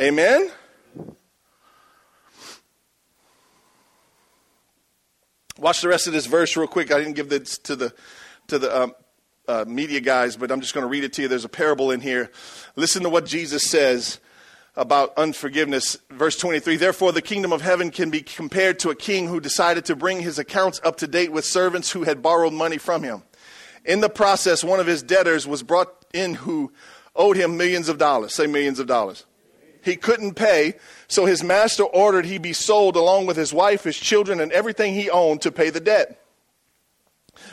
Amen? 0.00 0.50
Watch 5.58 5.82
the 5.82 5.88
rest 5.88 6.06
of 6.06 6.12
this 6.12 6.26
verse 6.26 6.56
real 6.56 6.66
quick. 6.66 6.90
I 6.90 6.98
didn't 6.98 7.16
give 7.16 7.28
this 7.28 7.58
to 7.58 7.76
the 7.76 7.92
to 8.48 8.58
the 8.58 8.82
um, 8.82 8.94
uh, 9.46 9.64
media 9.68 10.00
guys, 10.00 10.36
but 10.36 10.50
I'm 10.50 10.60
just 10.60 10.72
going 10.72 10.84
to 10.84 10.88
read 10.88 11.04
it 11.04 11.12
to 11.14 11.22
you. 11.22 11.28
There's 11.28 11.44
a 11.44 11.50
parable 11.50 11.90
in 11.90 12.00
here. 12.00 12.30
Listen 12.76 13.02
to 13.02 13.10
what 13.10 13.26
Jesus 13.26 13.64
says 13.64 14.20
about 14.76 15.12
unforgiveness. 15.16 15.98
Verse 16.10 16.36
23 16.36 16.76
Therefore, 16.76 17.12
the 17.12 17.22
kingdom 17.22 17.52
of 17.52 17.62
heaven 17.62 17.90
can 17.90 18.10
be 18.10 18.22
compared 18.22 18.78
to 18.80 18.90
a 18.90 18.94
king 18.94 19.28
who 19.28 19.40
decided 19.40 19.84
to 19.86 19.96
bring 19.96 20.20
his 20.20 20.38
accounts 20.38 20.80
up 20.84 20.96
to 20.96 21.06
date 21.06 21.32
with 21.32 21.44
servants 21.44 21.90
who 21.90 22.04
had 22.04 22.22
borrowed 22.22 22.52
money 22.52 22.78
from 22.78 23.02
him. 23.02 23.22
In 23.84 24.00
the 24.00 24.08
process, 24.08 24.62
one 24.62 24.80
of 24.80 24.86
his 24.86 25.02
debtors 25.02 25.46
was 25.46 25.62
brought 25.62 26.04
in 26.12 26.34
who 26.34 26.72
owed 27.16 27.36
him 27.36 27.56
millions 27.56 27.88
of 27.88 27.98
dollars. 27.98 28.34
Say 28.34 28.46
millions 28.46 28.78
of 28.78 28.86
dollars. 28.86 29.24
He 29.82 29.96
couldn't 29.96 30.34
pay, 30.34 30.74
so 31.08 31.24
his 31.24 31.42
master 31.42 31.84
ordered 31.84 32.26
he 32.26 32.38
be 32.38 32.52
sold 32.52 32.96
along 32.96 33.26
with 33.26 33.36
his 33.36 33.52
wife, 33.52 33.84
his 33.84 33.96
children, 33.96 34.40
and 34.40 34.52
everything 34.52 34.94
he 34.94 35.08
owned 35.08 35.40
to 35.42 35.50
pay 35.50 35.70
the 35.70 35.80
debt. 35.80 36.19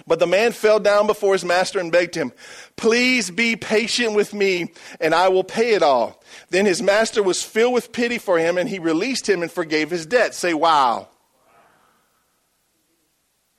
But 0.07 0.19
the 0.19 0.27
man 0.27 0.53
fell 0.53 0.79
down 0.79 1.05
before 1.05 1.33
his 1.33 1.43
master 1.43 1.79
and 1.79 1.91
begged 1.91 2.15
him, 2.15 2.31
Please 2.77 3.29
be 3.29 3.57
patient 3.57 4.15
with 4.15 4.33
me, 4.33 4.71
and 5.01 5.13
I 5.13 5.27
will 5.27 5.43
pay 5.43 5.73
it 5.73 5.83
all. 5.83 6.23
Then 6.49 6.65
his 6.65 6.81
master 6.81 7.21
was 7.21 7.43
filled 7.43 7.73
with 7.73 7.91
pity 7.91 8.17
for 8.17 8.39
him, 8.39 8.57
and 8.57 8.69
he 8.69 8.79
released 8.79 9.27
him 9.27 9.41
and 9.41 9.51
forgave 9.51 9.91
his 9.91 10.05
debt. 10.05 10.33
Say, 10.33 10.53
Wow. 10.53 11.09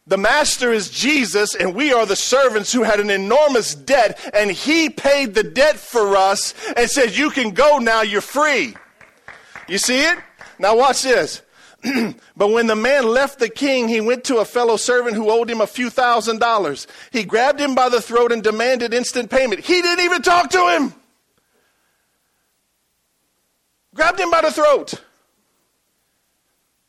The 0.06 0.16
master 0.16 0.72
is 0.72 0.88
Jesus, 0.88 1.54
and 1.54 1.74
we 1.74 1.92
are 1.92 2.06
the 2.06 2.16
servants 2.16 2.72
who 2.72 2.82
had 2.82 2.98
an 2.98 3.10
enormous 3.10 3.74
debt, 3.74 4.18
and 4.32 4.50
he 4.50 4.88
paid 4.88 5.34
the 5.34 5.42
debt 5.42 5.76
for 5.76 6.16
us 6.16 6.54
and 6.78 6.88
said, 6.88 7.14
You 7.14 7.28
can 7.28 7.50
go 7.50 7.76
now, 7.76 8.00
you're 8.00 8.22
free. 8.22 8.74
You 9.68 9.76
see 9.76 10.00
it? 10.00 10.18
Now, 10.58 10.78
watch 10.78 11.02
this. 11.02 11.42
but 12.36 12.48
when 12.50 12.66
the 12.66 12.76
man 12.76 13.06
left 13.06 13.38
the 13.38 13.48
king, 13.48 13.88
he 13.88 14.00
went 14.00 14.24
to 14.24 14.38
a 14.38 14.44
fellow 14.44 14.76
servant 14.76 15.16
who 15.16 15.30
owed 15.30 15.48
him 15.48 15.60
a 15.60 15.66
few 15.66 15.90
thousand 15.90 16.40
dollars. 16.40 16.86
He 17.12 17.22
grabbed 17.24 17.60
him 17.60 17.74
by 17.74 17.88
the 17.88 18.00
throat 18.00 18.32
and 18.32 18.42
demanded 18.42 18.92
instant 18.92 19.30
payment. 19.30 19.60
He 19.60 19.80
didn't 19.80 20.04
even 20.04 20.22
talk 20.22 20.50
to 20.50 20.68
him. 20.68 20.94
Grabbed 23.94 24.20
him 24.20 24.30
by 24.30 24.42
the 24.42 24.50
throat. 24.50 24.94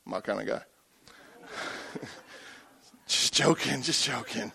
My 0.05 0.21
kind 0.21 0.41
of 0.41 0.47
guy. 0.47 0.61
just 3.07 3.33
joking, 3.33 3.81
just 3.81 4.03
joking. 4.03 4.51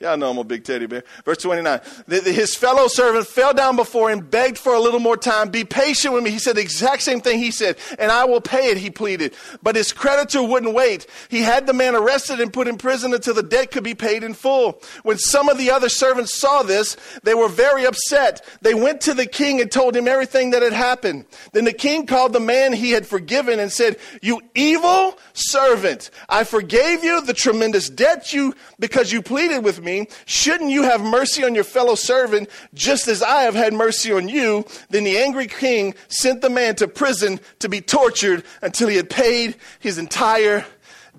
Y'all 0.00 0.16
know 0.16 0.30
I'm 0.30 0.38
a 0.38 0.44
big 0.44 0.62
teddy 0.62 0.86
bear. 0.86 1.02
Verse 1.24 1.38
29. 1.38 1.80
His 2.06 2.54
fellow 2.54 2.86
servant 2.86 3.26
fell 3.26 3.52
down 3.52 3.74
before 3.74 4.10
him, 4.10 4.20
begged 4.20 4.56
for 4.56 4.72
a 4.72 4.78
little 4.78 5.00
more 5.00 5.16
time. 5.16 5.48
Be 5.48 5.64
patient 5.64 6.14
with 6.14 6.22
me. 6.22 6.30
He 6.30 6.38
said 6.38 6.54
the 6.54 6.60
exact 6.60 7.02
same 7.02 7.20
thing 7.20 7.40
he 7.40 7.50
said, 7.50 7.78
and 7.98 8.12
I 8.12 8.24
will 8.24 8.40
pay 8.40 8.70
it, 8.70 8.76
he 8.76 8.90
pleaded. 8.90 9.34
But 9.60 9.74
his 9.74 9.92
creditor 9.92 10.40
wouldn't 10.40 10.72
wait. 10.72 11.08
He 11.28 11.40
had 11.40 11.66
the 11.66 11.72
man 11.72 11.96
arrested 11.96 12.38
and 12.38 12.52
put 12.52 12.68
in 12.68 12.78
prison 12.78 13.12
until 13.12 13.34
the 13.34 13.42
debt 13.42 13.72
could 13.72 13.82
be 13.82 13.96
paid 13.96 14.22
in 14.22 14.34
full. 14.34 14.80
When 15.02 15.18
some 15.18 15.48
of 15.48 15.58
the 15.58 15.72
other 15.72 15.88
servants 15.88 16.38
saw 16.38 16.62
this, 16.62 16.96
they 17.24 17.34
were 17.34 17.48
very 17.48 17.84
upset. 17.84 18.46
They 18.62 18.74
went 18.74 19.00
to 19.02 19.14
the 19.14 19.26
king 19.26 19.60
and 19.60 19.70
told 19.70 19.96
him 19.96 20.06
everything 20.06 20.50
that 20.50 20.62
had 20.62 20.74
happened. 20.74 21.24
Then 21.52 21.64
the 21.64 21.72
king 21.72 22.06
called 22.06 22.32
the 22.32 22.40
man 22.40 22.72
he 22.72 22.92
had 22.92 23.04
forgiven 23.04 23.58
and 23.58 23.72
said, 23.72 23.96
You 24.22 24.42
evil 24.54 25.18
servant, 25.32 26.10
I 26.28 26.44
forgave 26.44 27.02
you 27.02 27.20
the 27.22 27.34
tremendous 27.34 27.90
debt 27.90 28.32
you 28.32 28.54
because 28.78 29.10
you 29.10 29.22
pleaded 29.22 29.64
with 29.64 29.82
me 29.82 29.87
me, 29.88 30.08
shouldn't 30.26 30.70
you 30.70 30.82
have 30.82 31.00
mercy 31.00 31.44
on 31.44 31.54
your 31.54 31.64
fellow 31.64 31.94
servant 31.94 32.48
just 32.74 33.08
as 33.08 33.22
I 33.22 33.42
have 33.42 33.54
had 33.54 33.72
mercy 33.72 34.12
on 34.12 34.28
you? 34.28 34.64
Then 34.90 35.04
the 35.04 35.18
angry 35.18 35.46
king 35.46 35.94
sent 36.08 36.42
the 36.42 36.50
man 36.50 36.76
to 36.76 36.88
prison 36.88 37.40
to 37.60 37.68
be 37.68 37.80
tortured 37.80 38.44
until 38.62 38.88
he 38.88 38.96
had 38.96 39.10
paid 39.10 39.56
his 39.80 39.98
entire 39.98 40.66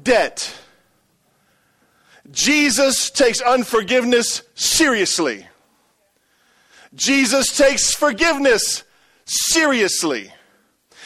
debt. 0.02 0.54
Jesus 2.32 3.10
takes 3.10 3.42
unforgiveness 3.42 4.44
seriously. 4.54 5.48
Jesus 6.94 7.56
takes 7.56 7.94
forgiveness 7.94 8.84
seriously. 9.26 10.32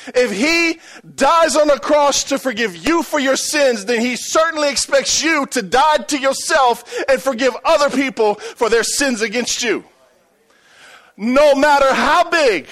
If 0.07 0.31
he 0.31 0.79
dies 1.15 1.55
on 1.55 1.67
the 1.67 1.79
cross 1.79 2.23
to 2.25 2.37
forgive 2.37 2.75
you 2.75 3.03
for 3.03 3.19
your 3.19 3.35
sins, 3.35 3.85
then 3.85 4.01
he 4.01 4.15
certainly 4.15 4.69
expects 4.69 5.23
you 5.23 5.45
to 5.47 5.61
die 5.61 5.97
to 5.97 6.17
yourself 6.17 6.83
and 7.07 7.21
forgive 7.21 7.55
other 7.63 7.89
people 7.89 8.35
for 8.35 8.69
their 8.69 8.83
sins 8.83 9.21
against 9.21 9.63
you. 9.63 9.83
No 11.15 11.55
matter 11.55 11.93
how 11.93 12.29
big, 12.29 12.67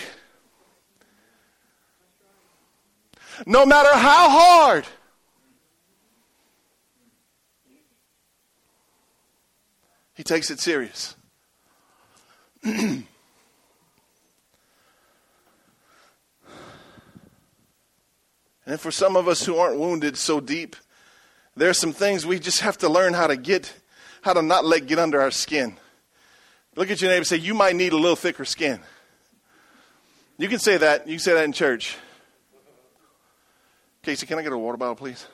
no 3.45 3.65
matter 3.65 3.95
how 3.95 4.29
hard, 4.29 4.85
he 10.13 10.23
takes 10.23 10.49
it 10.49 10.59
serious. 10.59 11.15
And 18.71 18.79
for 18.79 18.89
some 18.89 19.17
of 19.17 19.27
us 19.27 19.45
who 19.45 19.57
aren't 19.57 19.77
wounded 19.77 20.15
so 20.15 20.39
deep, 20.39 20.77
there 21.57 21.69
are 21.69 21.73
some 21.73 21.91
things 21.91 22.25
we 22.25 22.39
just 22.39 22.61
have 22.61 22.77
to 22.77 22.87
learn 22.87 23.13
how 23.13 23.27
to 23.27 23.35
get, 23.35 23.73
how 24.21 24.31
to 24.31 24.41
not 24.41 24.63
let 24.63 24.87
get 24.87 24.97
under 24.97 25.19
our 25.19 25.29
skin. 25.29 25.75
Look 26.77 26.89
at 26.89 27.01
your 27.01 27.09
neighbor 27.09 27.17
and 27.17 27.27
say, 27.27 27.35
You 27.35 27.53
might 27.53 27.75
need 27.75 27.91
a 27.91 27.97
little 27.97 28.15
thicker 28.15 28.45
skin. 28.45 28.79
You 30.37 30.47
can 30.47 30.59
say 30.59 30.77
that. 30.77 31.05
You 31.05 31.15
can 31.15 31.19
say 31.19 31.33
that 31.33 31.43
in 31.43 31.51
church. 31.51 31.97
Casey, 34.03 34.25
can 34.25 34.39
I 34.39 34.41
get 34.41 34.53
a 34.53 34.57
water 34.57 34.77
bottle, 34.77 34.95
please? 34.95 35.27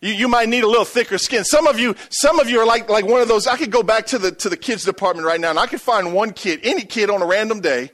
You, 0.00 0.12
you 0.12 0.26
might 0.26 0.48
need 0.48 0.64
a 0.64 0.68
little 0.68 0.84
thicker 0.84 1.18
skin. 1.18 1.44
Some 1.44 1.68
of 1.68 1.78
you, 1.78 1.94
some 2.10 2.40
of 2.40 2.50
you 2.50 2.58
are 2.58 2.66
like, 2.66 2.90
like 2.90 3.06
one 3.06 3.20
of 3.20 3.28
those. 3.28 3.46
I 3.46 3.56
could 3.56 3.70
go 3.70 3.84
back 3.84 4.06
to 4.06 4.18
the, 4.18 4.32
to 4.32 4.48
the 4.48 4.56
kids 4.56 4.84
department 4.84 5.24
right 5.24 5.40
now 5.40 5.50
and 5.50 5.58
I 5.58 5.68
could 5.68 5.80
find 5.80 6.12
one 6.12 6.32
kid, 6.32 6.58
any 6.64 6.82
kid 6.82 7.10
on 7.10 7.22
a 7.22 7.26
random 7.26 7.60
day, 7.60 7.92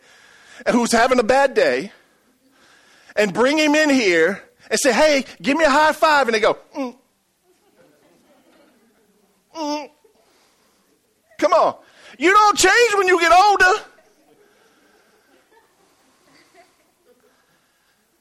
who's 0.71 0.93
having 0.93 1.19
a 1.19 1.23
bad 1.23 1.52
day, 1.52 1.93
and 3.16 3.33
bring 3.33 3.59
him 3.59 3.75
in 3.75 3.90
here 3.90 4.42
and 4.71 4.78
say, 4.78 4.92
hey, 4.92 5.25
give 5.40 5.56
me 5.56 5.64
a 5.64 5.71
high 5.71 5.92
five. 5.92 6.28
And 6.28 6.35
they 6.35 6.40
go, 6.40 6.59
mm. 6.76 6.97
Mm. 9.54 9.90
Come 11.38 11.52
on. 11.52 11.76
You 12.18 12.30
don't 12.30 12.59
change 12.59 12.94
when 12.94 13.06
you 13.06 13.21
get 13.21 13.33
older. 13.33 13.85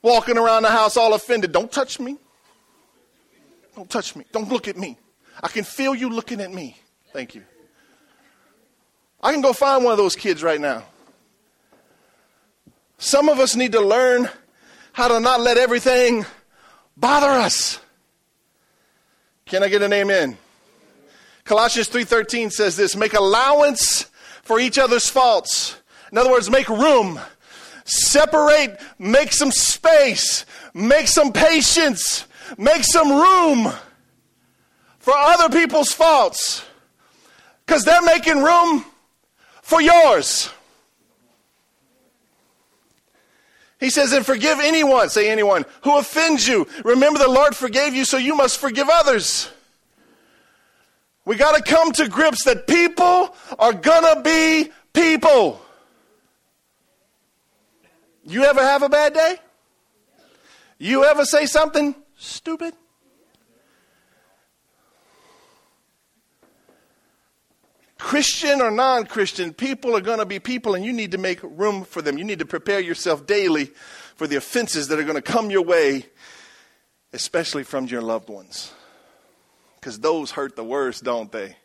Walking 0.02 0.38
around 0.38 0.64
the 0.64 0.70
house 0.70 0.98
all 0.98 1.14
offended. 1.14 1.52
Don't 1.52 1.72
touch 1.72 2.00
me. 2.00 2.18
Don't 3.76 3.90
touch 3.90 4.16
me. 4.16 4.26
Don't 4.32 4.50
look 4.50 4.68
at 4.68 4.78
me. 4.78 4.98
I 5.42 5.48
can 5.48 5.64
feel 5.64 5.96
you 5.96 6.10
looking 6.10 6.42
at 6.42 6.52
me. 6.54 6.78
Thank 7.12 7.36
you. 7.36 7.44
I 9.22 9.32
can 9.32 9.42
go 9.42 9.54
find 9.54 9.84
one 9.84 9.94
of 9.94 9.98
those 9.98 10.16
kids 10.16 10.44
right 10.44 10.60
now. 10.60 10.84
Some 12.98 13.30
of 13.30 13.40
us 13.40 13.56
need 13.56 13.72
to 13.72 13.82
learn 13.82 14.30
how 14.94 15.08
to 15.08 15.20
not 15.20 15.42
let 15.42 15.58
everything 15.58 16.26
bother 16.96 17.28
us. 17.28 17.80
Can 19.46 19.64
I 19.64 19.68
get 19.68 19.82
an 19.82 19.92
amen? 19.92 20.38
Colossians 21.44 21.90
3:13 21.90 22.52
says 22.52 22.78
this, 22.78 22.96
make 22.96 23.14
allowance 23.14 24.06
for 24.44 24.60
each 24.60 24.78
other's 24.78 25.10
faults. 25.10 25.76
In 26.12 26.18
other 26.18 26.32
words, 26.32 26.50
make 26.50 26.70
room. 26.70 27.20
Separate, 27.86 28.80
make 28.98 29.34
some 29.34 29.52
space, 29.52 30.46
make 30.74 31.08
some 31.08 31.34
patience, 31.34 32.26
make 32.58 32.84
some 32.86 33.12
room 33.12 33.74
for 35.00 35.14
other 35.14 35.50
people's 35.50 35.92
faults. 35.92 36.64
Cuz 37.66 37.84
they're 37.84 38.02
making 38.04 38.42
room 38.42 38.86
for 39.62 39.82
yours. 39.82 40.50
He 43.84 43.90
says, 43.90 44.14
and 44.14 44.26
forgive 44.26 44.62
anyone, 44.62 45.10
say 45.10 45.30
anyone, 45.30 45.66
who 45.82 45.98
offends 45.98 46.48
you. 46.48 46.66
Remember 46.86 47.20
the 47.20 47.28
Lord 47.28 47.54
forgave 47.54 47.94
you, 47.94 48.06
so 48.06 48.16
you 48.16 48.34
must 48.34 48.58
forgive 48.58 48.88
others. 48.90 49.50
We 51.26 51.36
got 51.36 51.58
to 51.58 51.62
come 51.62 51.92
to 51.94 52.08
grips 52.08 52.46
that 52.46 52.66
people 52.66 53.36
are 53.60 53.74
going 53.74 54.16
to 54.16 54.22
be 54.22 54.72
people. 54.94 55.62
You 58.26 58.46
ever 58.46 58.62
have 58.62 58.84
a 58.84 58.90
bad 58.90 59.14
day? 59.14 59.36
You 60.78 61.04
ever 61.04 61.26
say 61.26 61.46
something 61.46 61.94
stupid? 62.16 62.74
Christian 68.04 68.62
or 68.62 68.70
non 68.70 69.06
Christian, 69.06 69.54
people 69.54 69.96
are 69.96 70.02
going 70.02 70.20
to 70.20 70.26
be 70.26 70.38
people, 70.38 70.76
and 70.76 70.84
you 70.84 70.92
need 70.92 71.14
to 71.14 71.18
make 71.18 71.40
room 71.42 71.86
for 71.86 72.02
them. 72.02 72.18
You 72.18 72.26
need 72.26 72.40
to 72.40 72.46
prepare 72.46 72.82
yourself 72.82 73.26
daily 73.26 73.72
for 74.18 74.28
the 74.28 74.36
offenses 74.36 74.90
that 74.90 75.00
are 75.00 75.04
going 75.04 75.16
to 75.16 75.22
come 75.22 75.50
your 75.50 75.62
way, 75.62 76.06
especially 77.14 77.64
from 77.64 77.86
your 77.86 78.02
loved 78.02 78.28
ones. 78.28 78.74
Because 79.80 80.00
those 80.00 80.32
hurt 80.32 80.58
the 80.58 80.66
worst, 80.66 81.06
don't 81.06 81.32
they? 81.32 81.56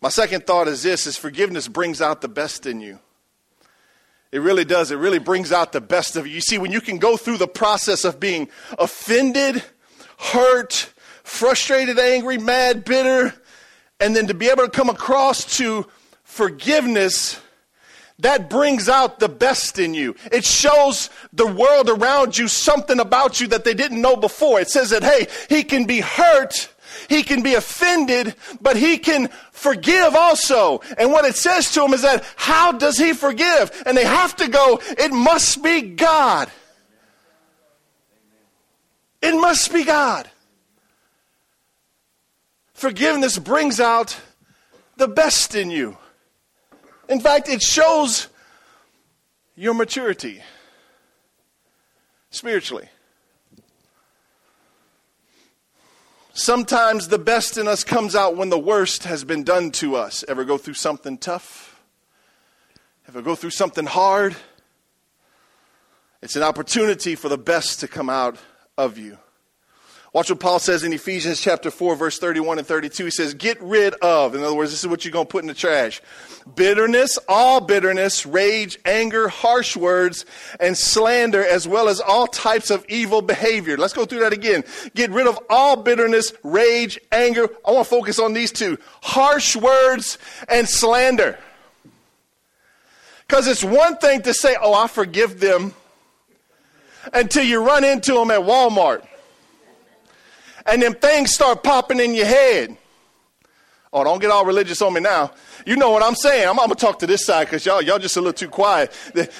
My 0.00 0.10
second 0.10 0.46
thought 0.46 0.68
is 0.68 0.84
this 0.84 1.08
is 1.08 1.16
forgiveness 1.16 1.66
brings 1.66 2.00
out 2.00 2.20
the 2.20 2.28
best 2.28 2.64
in 2.64 2.80
you. 2.80 3.00
It 4.30 4.38
really 4.38 4.64
does. 4.64 4.92
It 4.92 4.98
really 4.98 5.18
brings 5.18 5.50
out 5.50 5.72
the 5.72 5.80
best 5.80 6.14
of 6.14 6.24
you. 6.24 6.34
You 6.34 6.40
see, 6.40 6.58
when 6.58 6.70
you 6.70 6.80
can 6.80 6.98
go 6.98 7.16
through 7.16 7.38
the 7.38 7.48
process 7.48 8.04
of 8.04 8.20
being 8.20 8.48
offended, 8.78 9.64
hurt, 10.18 10.92
frustrated, 11.24 11.98
angry, 11.98 12.38
mad, 12.38 12.84
bitter, 12.84 13.34
and 14.00 14.14
then 14.14 14.26
to 14.28 14.34
be 14.34 14.48
able 14.48 14.64
to 14.64 14.70
come 14.70 14.88
across 14.88 15.56
to 15.58 15.86
forgiveness, 16.24 17.40
that 18.20 18.50
brings 18.50 18.88
out 18.88 19.20
the 19.20 19.28
best 19.28 19.78
in 19.78 19.94
you. 19.94 20.16
It 20.32 20.44
shows 20.44 21.08
the 21.32 21.46
world 21.46 21.88
around 21.88 22.36
you 22.36 22.48
something 22.48 22.98
about 22.98 23.40
you 23.40 23.46
that 23.48 23.64
they 23.64 23.74
didn't 23.74 24.00
know 24.00 24.16
before. 24.16 24.60
It 24.60 24.68
says 24.68 24.90
that, 24.90 25.04
hey, 25.04 25.28
he 25.48 25.62
can 25.62 25.84
be 25.84 26.00
hurt, 26.00 26.68
he 27.08 27.22
can 27.22 27.42
be 27.42 27.54
offended, 27.54 28.34
but 28.60 28.76
he 28.76 28.98
can 28.98 29.28
forgive 29.52 30.14
also. 30.14 30.80
And 30.96 31.12
what 31.12 31.24
it 31.24 31.36
says 31.36 31.72
to 31.72 31.84
him 31.84 31.94
is 31.94 32.02
that, 32.02 32.24
how 32.36 32.72
does 32.72 32.98
he 32.98 33.12
forgive? 33.12 33.82
And 33.86 33.96
they 33.96 34.04
have 34.04 34.34
to 34.36 34.48
go, 34.48 34.80
it 34.82 35.12
must 35.12 35.62
be 35.62 35.80
God. 35.82 36.50
It 39.22 39.32
must 39.32 39.72
be 39.72 39.84
God. 39.84 40.28
Forgiveness 42.78 43.40
brings 43.40 43.80
out 43.80 44.20
the 44.98 45.08
best 45.08 45.56
in 45.56 45.68
you. 45.68 45.98
In 47.08 47.18
fact, 47.18 47.48
it 47.48 47.60
shows 47.60 48.28
your 49.56 49.74
maturity 49.74 50.40
spiritually. 52.30 52.88
Sometimes 56.34 57.08
the 57.08 57.18
best 57.18 57.58
in 57.58 57.66
us 57.66 57.82
comes 57.82 58.14
out 58.14 58.36
when 58.36 58.48
the 58.48 58.56
worst 58.60 59.02
has 59.02 59.24
been 59.24 59.42
done 59.42 59.72
to 59.72 59.96
us. 59.96 60.24
Ever 60.28 60.44
go 60.44 60.56
through 60.56 60.74
something 60.74 61.18
tough? 61.18 61.82
Ever 63.08 63.22
go 63.22 63.34
through 63.34 63.50
something 63.50 63.86
hard? 63.86 64.36
It's 66.22 66.36
an 66.36 66.44
opportunity 66.44 67.16
for 67.16 67.28
the 67.28 67.38
best 67.38 67.80
to 67.80 67.88
come 67.88 68.08
out 68.08 68.36
of 68.76 68.98
you. 68.98 69.18
Watch 70.14 70.30
what 70.30 70.40
Paul 70.40 70.58
says 70.58 70.84
in 70.84 70.92
Ephesians 70.94 71.38
chapter 71.38 71.70
4, 71.70 71.94
verse 71.94 72.18
31 72.18 72.58
and 72.58 72.66
32. 72.66 73.04
He 73.04 73.10
says, 73.10 73.34
Get 73.34 73.60
rid 73.60 73.92
of, 73.94 74.34
in 74.34 74.42
other 74.42 74.54
words, 74.54 74.70
this 74.70 74.80
is 74.80 74.88
what 74.88 75.04
you're 75.04 75.12
going 75.12 75.26
to 75.26 75.30
put 75.30 75.44
in 75.44 75.48
the 75.48 75.54
trash 75.54 76.00
bitterness, 76.54 77.18
all 77.28 77.60
bitterness, 77.60 78.24
rage, 78.24 78.78
anger, 78.86 79.28
harsh 79.28 79.76
words, 79.76 80.24
and 80.58 80.78
slander, 80.78 81.44
as 81.44 81.68
well 81.68 81.90
as 81.90 82.00
all 82.00 82.26
types 82.26 82.70
of 82.70 82.86
evil 82.88 83.20
behavior. 83.20 83.76
Let's 83.76 83.92
go 83.92 84.06
through 84.06 84.20
that 84.20 84.32
again. 84.32 84.64
Get 84.94 85.10
rid 85.10 85.26
of 85.26 85.38
all 85.50 85.76
bitterness, 85.76 86.32
rage, 86.42 86.98
anger. 87.12 87.50
I 87.66 87.72
want 87.72 87.86
to 87.86 87.90
focus 87.90 88.18
on 88.18 88.32
these 88.32 88.50
two 88.50 88.78
harsh 89.02 89.56
words 89.56 90.16
and 90.48 90.66
slander. 90.66 91.38
Because 93.26 93.46
it's 93.46 93.62
one 93.62 93.98
thing 93.98 94.22
to 94.22 94.32
say, 94.32 94.56
Oh, 94.58 94.72
I 94.72 94.88
forgive 94.88 95.38
them, 95.38 95.74
until 97.12 97.44
you 97.44 97.62
run 97.62 97.84
into 97.84 98.14
them 98.14 98.30
at 98.30 98.40
Walmart 98.40 99.06
and 100.68 100.82
then 100.82 100.94
things 100.94 101.34
start 101.34 101.62
popping 101.62 102.00
in 102.00 102.14
your 102.14 102.26
head. 102.26 102.76
Oh, 103.90 104.04
don't 104.04 104.20
get 104.20 104.30
all 104.30 104.44
religious 104.44 104.82
on 104.82 104.92
me 104.92 105.00
now. 105.00 105.32
You 105.64 105.76
know 105.76 105.90
what 105.90 106.02
I'm 106.02 106.14
saying. 106.14 106.46
I'm, 106.46 106.60
I'm 106.60 106.68
to 106.68 106.74
talk 106.74 106.98
to 106.98 107.06
this 107.06 107.24
side 107.24 107.46
because 107.46 107.64
y'all, 107.64 107.80
y'all 107.80 107.98
just 107.98 108.16
a 108.16 108.20
little 108.20 108.34
too 108.34 108.48
quiet. 108.48 108.92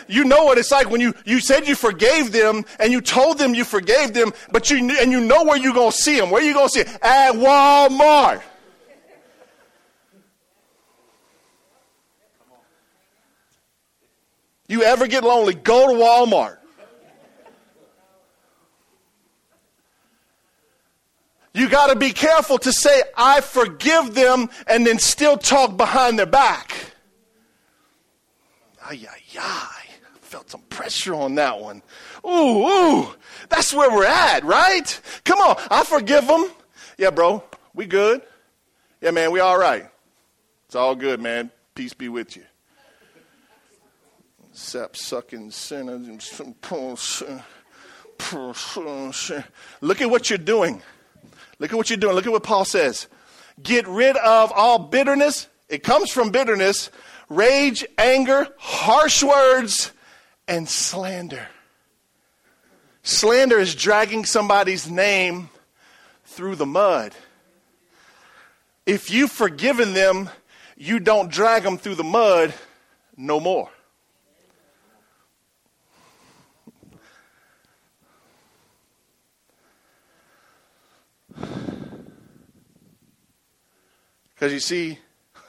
You 0.08 0.24
know 0.24 0.44
what 0.44 0.56
it's 0.56 0.70
like 0.70 0.88
when 0.88 1.02
you, 1.02 1.14
you 1.26 1.40
said 1.40 1.68
you 1.68 1.74
forgave 1.74 2.32
them 2.32 2.64
and 2.80 2.90
you 2.90 3.02
told 3.02 3.38
them 3.38 3.54
you 3.54 3.64
forgave 3.64 4.14
them, 4.14 4.32
but 4.50 4.70
you, 4.70 4.96
and 4.98 5.12
you 5.12 5.20
know 5.20 5.44
where 5.44 5.58
you're 5.58 5.74
going 5.74 5.90
to 5.90 5.96
see 5.96 6.18
them. 6.18 6.30
Where 6.30 6.42
you 6.42 6.54
to 6.54 6.68
see? 6.68 6.80
At 7.02 7.32
Walmart. 7.32 8.42
You 14.66 14.82
ever 14.82 15.06
get 15.06 15.24
lonely, 15.24 15.54
go 15.54 15.88
to 15.88 15.94
Walmart. 15.94 16.57
You 21.58 21.68
got 21.68 21.88
to 21.88 21.96
be 21.96 22.12
careful 22.12 22.56
to 22.58 22.72
say, 22.72 23.02
I 23.16 23.40
forgive 23.40 24.14
them, 24.14 24.48
and 24.68 24.86
then 24.86 25.00
still 25.00 25.36
talk 25.36 25.76
behind 25.76 26.16
their 26.16 26.24
back. 26.24 26.72
Ay, 28.80 29.04
ay, 29.10 29.22
ay. 29.40 29.82
Felt 30.20 30.48
some 30.50 30.60
pressure 30.68 31.14
on 31.14 31.34
that 31.34 31.58
one. 31.58 31.82
Ooh, 32.24 32.68
ooh. 32.68 33.08
That's 33.48 33.74
where 33.74 33.90
we're 33.90 34.04
at, 34.04 34.44
right? 34.44 35.00
Come 35.24 35.40
on. 35.40 35.56
I 35.68 35.82
forgive 35.82 36.28
them. 36.28 36.48
Yeah, 36.96 37.10
bro. 37.10 37.42
We 37.74 37.86
good? 37.86 38.22
Yeah, 39.00 39.10
man. 39.10 39.32
We 39.32 39.40
all 39.40 39.58
right. 39.58 39.90
It's 40.66 40.76
all 40.76 40.94
good, 40.94 41.20
man. 41.20 41.50
Peace 41.74 41.92
be 41.92 42.08
with 42.08 42.36
you. 42.36 42.44
Sap 44.52 44.94
sucking 44.94 45.50
sinners. 45.50 46.40
Look 49.80 50.00
at 50.00 50.10
what 50.10 50.30
you're 50.30 50.38
doing. 50.38 50.82
Look 51.58 51.72
at 51.72 51.76
what 51.76 51.90
you're 51.90 51.96
doing. 51.96 52.14
Look 52.14 52.26
at 52.26 52.32
what 52.32 52.42
Paul 52.42 52.64
says. 52.64 53.08
Get 53.62 53.86
rid 53.88 54.16
of 54.16 54.52
all 54.52 54.78
bitterness. 54.78 55.48
It 55.68 55.82
comes 55.82 56.10
from 56.10 56.30
bitterness, 56.30 56.90
rage, 57.28 57.84
anger, 57.98 58.48
harsh 58.58 59.22
words, 59.22 59.92
and 60.46 60.68
slander. 60.68 61.48
Slander 63.02 63.58
is 63.58 63.74
dragging 63.74 64.24
somebody's 64.24 64.90
name 64.90 65.50
through 66.24 66.56
the 66.56 66.66
mud. 66.66 67.14
If 68.86 69.10
you've 69.10 69.32
forgiven 69.32 69.92
them, 69.92 70.30
you 70.76 71.00
don't 71.00 71.30
drag 71.30 71.64
them 71.64 71.76
through 71.76 71.96
the 71.96 72.04
mud 72.04 72.54
no 73.16 73.40
more. 73.40 73.68
Because 84.38 84.52
you 84.52 84.60
see, 84.60 84.98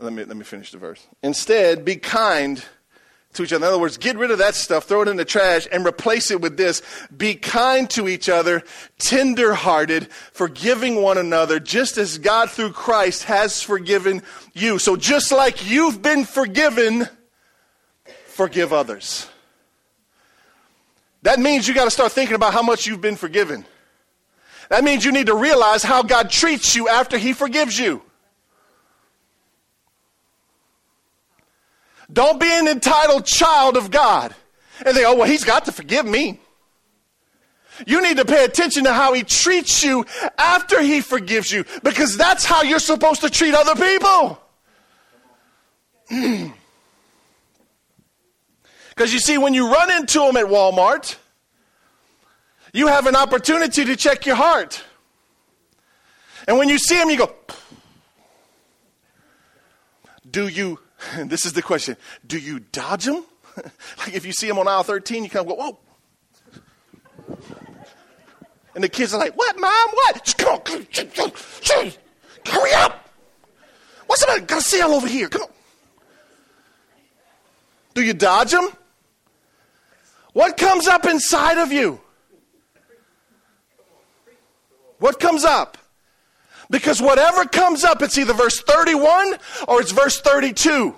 let 0.00 0.12
me, 0.12 0.24
let 0.24 0.36
me 0.36 0.42
finish 0.42 0.72
the 0.72 0.78
verse. 0.78 1.06
Instead, 1.22 1.84
be 1.84 1.94
kind 1.94 2.64
to 3.34 3.44
each 3.44 3.52
other. 3.52 3.64
In 3.64 3.68
other 3.68 3.78
words, 3.78 3.96
get 3.96 4.16
rid 4.16 4.32
of 4.32 4.38
that 4.38 4.56
stuff, 4.56 4.84
throw 4.86 5.02
it 5.02 5.08
in 5.08 5.16
the 5.16 5.24
trash, 5.24 5.68
and 5.70 5.86
replace 5.86 6.32
it 6.32 6.40
with 6.40 6.56
this. 6.56 6.82
Be 7.16 7.36
kind 7.36 7.88
to 7.90 8.08
each 8.08 8.28
other, 8.28 8.64
tender 8.98 9.54
hearted, 9.54 10.10
forgiving 10.32 11.00
one 11.00 11.16
another, 11.16 11.60
just 11.60 11.96
as 11.96 12.18
God 12.18 12.50
through 12.50 12.72
Christ 12.72 13.22
has 13.24 13.62
forgiven 13.62 14.22
you. 14.52 14.80
So 14.80 14.96
just 14.96 15.30
like 15.30 15.70
you've 15.70 16.02
been 16.02 16.24
forgiven, 16.24 17.06
forgive 18.26 18.72
others. 18.72 19.28
That 21.22 21.38
means 21.38 21.68
you 21.68 21.74
got 21.74 21.84
to 21.84 21.90
start 21.92 22.10
thinking 22.10 22.34
about 22.34 22.52
how 22.52 22.62
much 22.62 22.86
you've 22.86 23.00
been 23.00 23.16
forgiven. 23.16 23.64
That 24.68 24.84
means 24.84 25.04
you 25.04 25.12
need 25.12 25.26
to 25.26 25.34
realize 25.34 25.82
how 25.82 26.02
God 26.02 26.30
treats 26.30 26.76
you 26.76 26.88
after 26.88 27.16
He 27.16 27.32
forgives 27.32 27.78
you. 27.78 28.02
Don't 32.12 32.40
be 32.40 32.50
an 32.50 32.68
entitled 32.68 33.26
child 33.26 33.76
of 33.76 33.90
God 33.90 34.34
and 34.84 34.94
think, 34.94 35.06
oh, 35.06 35.16
well, 35.16 35.26
He's 35.26 35.44
got 35.44 35.66
to 35.66 35.72
forgive 35.72 36.06
me. 36.06 36.40
You 37.86 38.02
need 38.02 38.16
to 38.16 38.24
pay 38.24 38.44
attention 38.44 38.84
to 38.84 38.92
how 38.92 39.12
He 39.12 39.22
treats 39.22 39.84
you 39.84 40.04
after 40.36 40.82
He 40.82 41.00
forgives 41.00 41.52
you 41.52 41.64
because 41.82 42.16
that's 42.16 42.44
how 42.44 42.62
you're 42.62 42.78
supposed 42.78 43.20
to 43.22 43.30
treat 43.30 43.54
other 43.54 43.74
people. 43.74 44.40
Because 48.98 49.12
you 49.12 49.20
see, 49.20 49.38
when 49.38 49.54
you 49.54 49.72
run 49.72 49.92
into 49.92 50.18
them 50.18 50.36
at 50.36 50.46
Walmart, 50.46 51.14
you 52.72 52.86
have 52.88 53.06
an 53.06 53.16
opportunity 53.16 53.84
to 53.84 53.96
check 53.96 54.26
your 54.26 54.36
heart. 54.36 54.82
And 56.46 56.56
when 56.58 56.68
you 56.68 56.78
see 56.78 57.00
him, 57.00 57.10
you 57.10 57.18
go, 57.18 57.34
do 60.30 60.48
you, 60.48 60.78
this 61.24 61.44
is 61.46 61.52
the 61.52 61.62
question, 61.62 61.96
do 62.26 62.38
you 62.38 62.60
dodge 62.60 63.06
him? 63.06 63.24
like 63.98 64.14
if 64.14 64.24
you 64.24 64.32
see 64.32 64.48
him 64.48 64.58
on 64.58 64.68
aisle 64.68 64.82
13, 64.82 65.24
you 65.24 65.30
kind 65.30 65.48
of 65.48 65.56
go, 65.56 65.62
whoa. 65.62 65.78
And 68.74 68.84
the 68.84 68.88
kids 68.88 69.12
are 69.12 69.18
like, 69.18 69.36
what, 69.36 69.58
mom, 69.58 69.88
what? 69.92 70.34
Come 70.38 70.54
on, 70.54 71.92
hurry 72.46 72.72
up. 72.74 73.08
What's 74.06 74.22
about, 74.22 74.62
sale 74.62 74.92
over 74.92 75.08
here, 75.08 75.28
come 75.28 75.42
on. 75.42 75.48
Do 77.94 78.02
you 78.02 78.14
dodge 78.14 78.52
him? 78.52 78.68
What 80.32 80.56
comes 80.56 80.86
up 80.86 81.04
inside 81.04 81.58
of 81.58 81.72
you? 81.72 82.00
What 84.98 85.20
comes 85.20 85.44
up? 85.44 85.78
Because 86.70 87.00
whatever 87.00 87.44
comes 87.44 87.84
up, 87.84 88.02
it's 88.02 88.18
either 88.18 88.34
verse 88.34 88.60
31 88.60 89.36
or 89.66 89.80
it's 89.80 89.92
verse 89.92 90.20
32. 90.20 90.94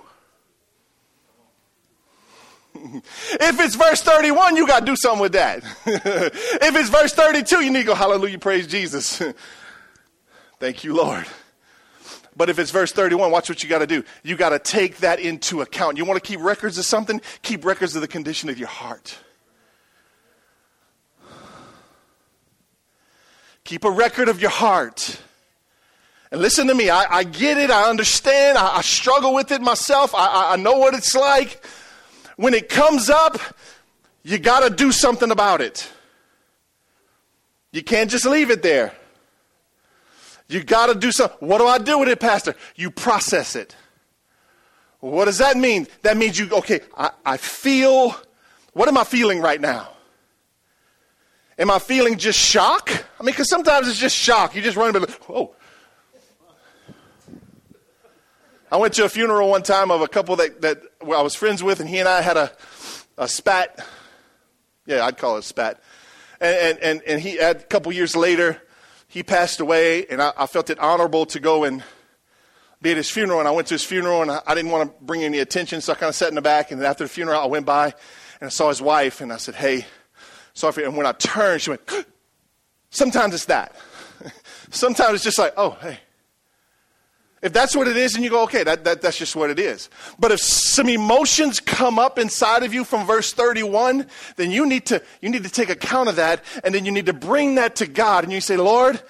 if 2.75 3.59
it's 3.59 3.75
verse 3.75 4.01
31, 4.01 4.55
you 4.55 4.67
got 4.67 4.81
to 4.81 4.85
do 4.85 4.95
something 4.95 5.21
with 5.21 5.33
that. 5.33 5.63
if 5.85 6.75
it's 6.75 6.89
verse 6.89 7.13
32, 7.13 7.63
you 7.63 7.71
need 7.71 7.79
to 7.79 7.85
go, 7.85 7.95
Hallelujah, 7.95 8.39
praise 8.39 8.67
Jesus. 8.67 9.21
Thank 10.59 10.83
you, 10.83 10.95
Lord. 10.95 11.25
But 12.35 12.49
if 12.49 12.59
it's 12.59 12.71
verse 12.71 12.91
31, 12.91 13.31
watch 13.31 13.49
what 13.49 13.61
you 13.61 13.69
got 13.69 13.79
to 13.79 13.87
do. 13.87 14.03
You 14.23 14.35
got 14.35 14.49
to 14.49 14.59
take 14.59 14.97
that 14.97 15.19
into 15.19 15.61
account. 15.61 15.97
You 15.97 16.05
want 16.05 16.21
to 16.21 16.27
keep 16.27 16.39
records 16.39 16.77
of 16.77 16.85
something? 16.85 17.21
Keep 17.41 17.65
records 17.65 17.95
of 17.95 18.01
the 18.01 18.07
condition 18.07 18.49
of 18.49 18.57
your 18.57 18.69
heart. 18.69 19.17
Keep 23.71 23.85
a 23.85 23.89
record 23.89 24.27
of 24.27 24.41
your 24.41 24.49
heart. 24.49 25.17
And 26.29 26.41
listen 26.41 26.67
to 26.67 26.75
me, 26.75 26.89
I, 26.89 27.19
I 27.19 27.23
get 27.23 27.57
it, 27.57 27.71
I 27.71 27.89
understand, 27.89 28.57
I, 28.57 28.79
I 28.79 28.81
struggle 28.81 29.33
with 29.33 29.49
it 29.49 29.61
myself, 29.61 30.13
I, 30.13 30.51
I 30.51 30.55
know 30.57 30.73
what 30.73 30.93
it's 30.93 31.15
like. 31.15 31.65
When 32.35 32.53
it 32.53 32.67
comes 32.67 33.09
up, 33.09 33.39
you 34.23 34.39
got 34.39 34.67
to 34.67 34.75
do 34.75 34.91
something 34.91 35.31
about 35.31 35.61
it. 35.61 35.89
You 37.71 37.81
can't 37.81 38.11
just 38.11 38.25
leave 38.25 38.51
it 38.51 38.61
there. 38.61 38.91
You 40.49 40.65
got 40.65 40.87
to 40.87 40.95
do 40.95 41.13
something. 41.13 41.47
What 41.47 41.59
do 41.59 41.67
I 41.67 41.77
do 41.77 41.97
with 41.97 42.09
it, 42.09 42.19
Pastor? 42.19 42.55
You 42.75 42.91
process 42.91 43.55
it. 43.55 43.73
What 44.99 45.25
does 45.25 45.37
that 45.37 45.55
mean? 45.55 45.87
That 46.01 46.17
means 46.17 46.37
you, 46.37 46.49
okay, 46.51 46.81
I, 46.97 47.11
I 47.25 47.37
feel, 47.37 48.17
what 48.73 48.89
am 48.89 48.97
I 48.97 49.05
feeling 49.05 49.39
right 49.39 49.61
now? 49.61 49.91
Am 51.57 51.71
I 51.71 51.79
feeling 51.79 52.17
just 52.17 52.37
shock? 52.37 53.00
I 53.21 53.23
mean, 53.23 53.33
because 53.33 53.49
sometimes 53.49 53.87
it's 53.87 53.99
just 53.99 54.15
shock. 54.15 54.55
You 54.55 54.63
just 54.63 54.75
run, 54.75 54.93
but 54.93 55.15
oh. 55.29 55.53
I 58.71 58.77
went 58.77 58.95
to 58.95 59.05
a 59.05 59.09
funeral 59.09 59.47
one 59.47 59.61
time 59.61 59.91
of 59.91 60.01
a 60.01 60.07
couple 60.07 60.37
that, 60.37 60.61
that 60.61 60.81
I 61.03 61.21
was 61.21 61.35
friends 61.35 61.61
with, 61.61 61.81
and 61.81 61.87
he 61.87 61.99
and 61.99 62.09
I 62.09 62.21
had 62.21 62.35
a, 62.35 62.51
a 63.19 63.27
spat. 63.27 63.85
Yeah, 64.87 65.05
I'd 65.05 65.19
call 65.19 65.35
it 65.35 65.41
a 65.41 65.43
spat. 65.43 65.83
And, 66.39 66.55
and, 66.55 66.79
and, 66.79 67.01
and 67.03 67.21
he, 67.21 67.37
a 67.37 67.53
couple 67.53 67.91
years 67.91 68.15
later, 68.15 68.59
he 69.07 69.21
passed 69.21 69.59
away, 69.59 70.07
and 70.07 70.19
I, 70.19 70.33
I, 70.35 70.47
felt 70.47 70.71
it 70.71 70.79
honorable 70.79 71.27
to 71.27 71.39
go 71.39 71.63
and 71.63 71.83
be 72.81 72.89
at 72.89 72.97
his 72.97 73.11
funeral. 73.11 73.37
And 73.37 73.47
I 73.47 73.51
went 73.51 73.67
to 73.67 73.75
his 73.75 73.83
funeral, 73.83 74.23
and 74.23 74.31
I, 74.31 74.41
I 74.47 74.55
didn't 74.55 74.71
want 74.71 74.89
to 74.89 75.05
bring 75.05 75.23
any 75.23 75.37
attention, 75.37 75.81
so 75.81 75.93
I 75.93 75.95
kind 75.95 76.09
of 76.09 76.15
sat 76.15 76.29
in 76.29 76.35
the 76.35 76.41
back. 76.41 76.71
And 76.71 76.83
after 76.83 77.03
the 77.03 77.09
funeral, 77.09 77.39
I 77.39 77.45
went 77.45 77.67
by 77.67 77.93
and 78.39 78.47
I 78.47 78.49
saw 78.49 78.69
his 78.69 78.81
wife, 78.81 79.21
and 79.21 79.31
I 79.31 79.37
said, 79.37 79.53
"Hey, 79.53 79.85
sorry." 80.55 80.85
And 80.85 80.97
when 80.97 81.05
I 81.05 81.11
turned, 81.11 81.61
she 81.61 81.69
went. 81.69 81.87
Sometimes 82.91 83.33
it's 83.33 83.45
that. 83.45 83.75
Sometimes 84.69 85.15
it's 85.15 85.23
just 85.23 85.39
like, 85.39 85.53
"Oh, 85.57 85.71
hey." 85.81 85.99
If 87.41 87.53
that's 87.53 87.75
what 87.75 87.87
it 87.87 87.97
is, 87.97 88.13
and 88.13 88.23
you 88.23 88.29
go, 88.29 88.43
okay, 88.43 88.63
that, 88.63 88.83
that, 88.83 89.01
that's 89.01 89.17
just 89.17 89.35
what 89.35 89.49
it 89.49 89.57
is. 89.57 89.89
But 90.19 90.31
if 90.31 90.39
some 90.39 90.87
emotions 90.87 91.59
come 91.59 91.97
up 91.97 92.19
inside 92.19 92.61
of 92.61 92.71
you 92.71 92.83
from 92.83 93.07
verse 93.07 93.33
31, 93.33 94.05
then 94.35 94.51
you 94.51 94.67
need, 94.67 94.85
to, 94.87 95.01
you 95.21 95.29
need 95.29 95.43
to 95.43 95.49
take 95.49 95.71
account 95.71 96.07
of 96.07 96.17
that, 96.17 96.43
and 96.63 96.75
then 96.75 96.85
you 96.85 96.91
need 96.91 97.07
to 97.07 97.13
bring 97.13 97.55
that 97.55 97.77
to 97.77 97.87
God. 97.87 98.23
And 98.23 98.31
you 98.31 98.41
say, 98.41 98.57
Lord, 98.57 99.01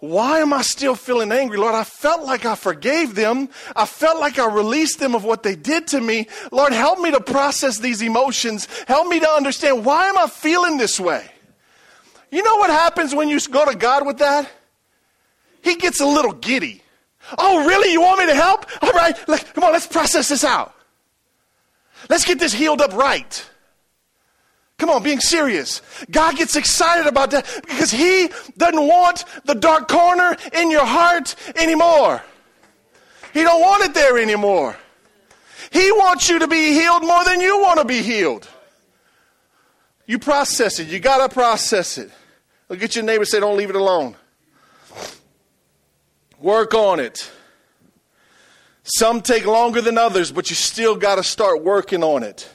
why 0.00 0.40
am 0.40 0.52
I 0.52 0.60
still 0.60 0.94
feeling 0.94 1.32
angry? 1.32 1.56
Lord, 1.56 1.74
I 1.74 1.84
felt 1.84 2.26
like 2.26 2.44
I 2.44 2.56
forgave 2.56 3.14
them. 3.14 3.48
I 3.74 3.86
felt 3.86 4.20
like 4.20 4.38
I 4.38 4.52
released 4.52 4.98
them 4.98 5.14
of 5.14 5.24
what 5.24 5.42
they 5.42 5.56
did 5.56 5.86
to 5.88 6.00
me. 6.00 6.28
Lord, 6.50 6.74
help 6.74 6.98
me 6.98 7.10
to 7.12 7.20
process 7.20 7.78
these 7.78 8.02
emotions. 8.02 8.68
Help 8.86 9.06
me 9.08 9.18
to 9.20 9.30
understand 9.30 9.86
why 9.86 10.08
am 10.08 10.18
I 10.18 10.26
feeling 10.26 10.76
this 10.76 11.00
way? 11.00 11.31
You 12.32 12.42
know 12.42 12.56
what 12.56 12.70
happens 12.70 13.14
when 13.14 13.28
you 13.28 13.38
go 13.40 13.70
to 13.70 13.76
God 13.76 14.06
with 14.06 14.18
that? 14.18 14.50
He 15.62 15.76
gets 15.76 16.00
a 16.00 16.06
little 16.06 16.32
giddy. 16.32 16.82
Oh, 17.38 17.66
really? 17.66 17.92
You 17.92 18.00
want 18.00 18.18
me 18.18 18.26
to 18.26 18.34
help? 18.34 18.66
All 18.82 18.90
right, 18.90 19.14
come 19.26 19.62
on, 19.62 19.72
let's 19.72 19.86
process 19.86 20.30
this 20.30 20.42
out. 20.42 20.74
Let's 22.08 22.24
get 22.24 22.38
this 22.38 22.52
healed 22.52 22.80
up 22.80 22.94
right. 22.94 23.48
Come 24.78 24.88
on, 24.90 25.02
being 25.02 25.20
serious. 25.20 25.82
God 26.10 26.36
gets 26.36 26.56
excited 26.56 27.06
about 27.06 27.30
that 27.30 27.46
because 27.68 27.90
He 27.90 28.30
doesn't 28.56 28.84
want 28.84 29.24
the 29.44 29.54
dark 29.54 29.86
corner 29.86 30.36
in 30.54 30.70
your 30.70 30.86
heart 30.86 31.36
anymore. 31.54 32.22
He 33.32 33.42
don't 33.42 33.60
want 33.60 33.84
it 33.84 33.94
there 33.94 34.18
anymore. 34.18 34.76
He 35.70 35.92
wants 35.92 36.28
you 36.28 36.38
to 36.40 36.48
be 36.48 36.72
healed 36.72 37.02
more 37.02 37.24
than 37.24 37.40
you 37.40 37.60
want 37.60 37.78
to 37.78 37.84
be 37.84 38.02
healed. 38.02 38.48
You 40.06 40.18
process 40.18 40.80
it. 40.80 40.88
You 40.88 40.98
got 40.98 41.26
to 41.26 41.32
process 41.32 41.98
it. 41.98 42.10
Look 42.72 42.82
at 42.82 42.96
your 42.96 43.04
neighbor 43.04 43.26
say, 43.26 43.38
don't 43.38 43.58
leave 43.58 43.68
it 43.68 43.76
alone. 43.76 44.16
Work 46.40 46.72
on 46.72 47.00
it. 47.00 47.30
Some 48.82 49.20
take 49.20 49.44
longer 49.44 49.82
than 49.82 49.98
others, 49.98 50.32
but 50.32 50.48
you 50.48 50.56
still 50.56 50.96
got 50.96 51.16
to 51.16 51.22
start 51.22 51.62
working 51.62 52.02
on 52.02 52.22
it. 52.22 52.48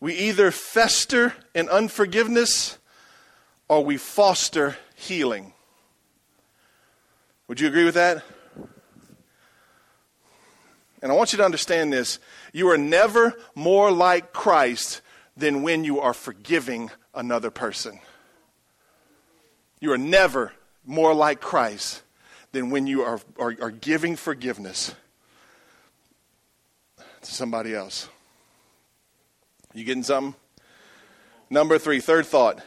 We 0.00 0.12
either 0.12 0.50
fester 0.50 1.32
in 1.54 1.70
unforgiveness 1.70 2.76
or 3.68 3.82
we 3.82 3.96
foster 3.96 4.76
healing. 4.96 5.54
Would 7.48 7.58
you 7.58 7.68
agree 7.68 7.86
with 7.86 7.94
that? 7.94 8.22
And 11.00 11.10
I 11.10 11.14
want 11.14 11.32
you 11.32 11.38
to 11.38 11.44
understand 11.44 11.90
this. 11.90 12.18
You 12.52 12.68
are 12.68 12.76
never 12.76 13.34
more 13.54 13.90
like 13.90 14.34
Christ 14.34 15.00
than 15.36 15.62
when 15.62 15.84
you 15.84 16.00
are 16.00 16.14
forgiving 16.14 16.90
another 17.14 17.50
person. 17.50 17.98
You 19.80 19.92
are 19.92 19.98
never 19.98 20.52
more 20.84 21.14
like 21.14 21.40
Christ 21.40 22.02
than 22.52 22.70
when 22.70 22.86
you 22.86 23.02
are, 23.02 23.20
are, 23.38 23.54
are 23.60 23.70
giving 23.70 24.16
forgiveness 24.16 24.94
to 26.96 27.34
somebody 27.34 27.74
else. 27.74 28.08
You 29.74 29.84
getting 29.84 30.02
something? 30.02 30.34
Number 31.50 31.78
three, 31.78 32.00
third 32.00 32.24
thought. 32.26 32.60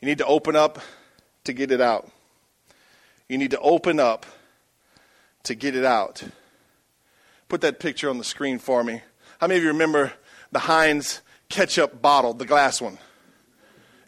You 0.00 0.06
need 0.06 0.18
to 0.18 0.26
open 0.26 0.56
up 0.56 0.80
to 1.44 1.52
get 1.52 1.70
it 1.70 1.80
out. 1.80 2.10
You 3.28 3.38
need 3.38 3.50
to 3.50 3.60
open 3.60 4.00
up 4.00 4.26
to 5.44 5.54
get 5.54 5.76
it 5.76 5.84
out. 5.84 6.22
Put 7.48 7.60
that 7.60 7.78
picture 7.78 8.08
on 8.08 8.18
the 8.18 8.24
screen 8.24 8.58
for 8.58 8.82
me. 8.82 9.02
How 9.38 9.46
many 9.46 9.58
of 9.58 9.64
you 9.64 9.68
remember 9.70 10.12
the 10.50 10.60
Heinz 10.60 11.20
ketchup 11.52 12.02
bottle, 12.02 12.34
the 12.34 12.46
glass 12.46 12.80
one? 12.80 12.98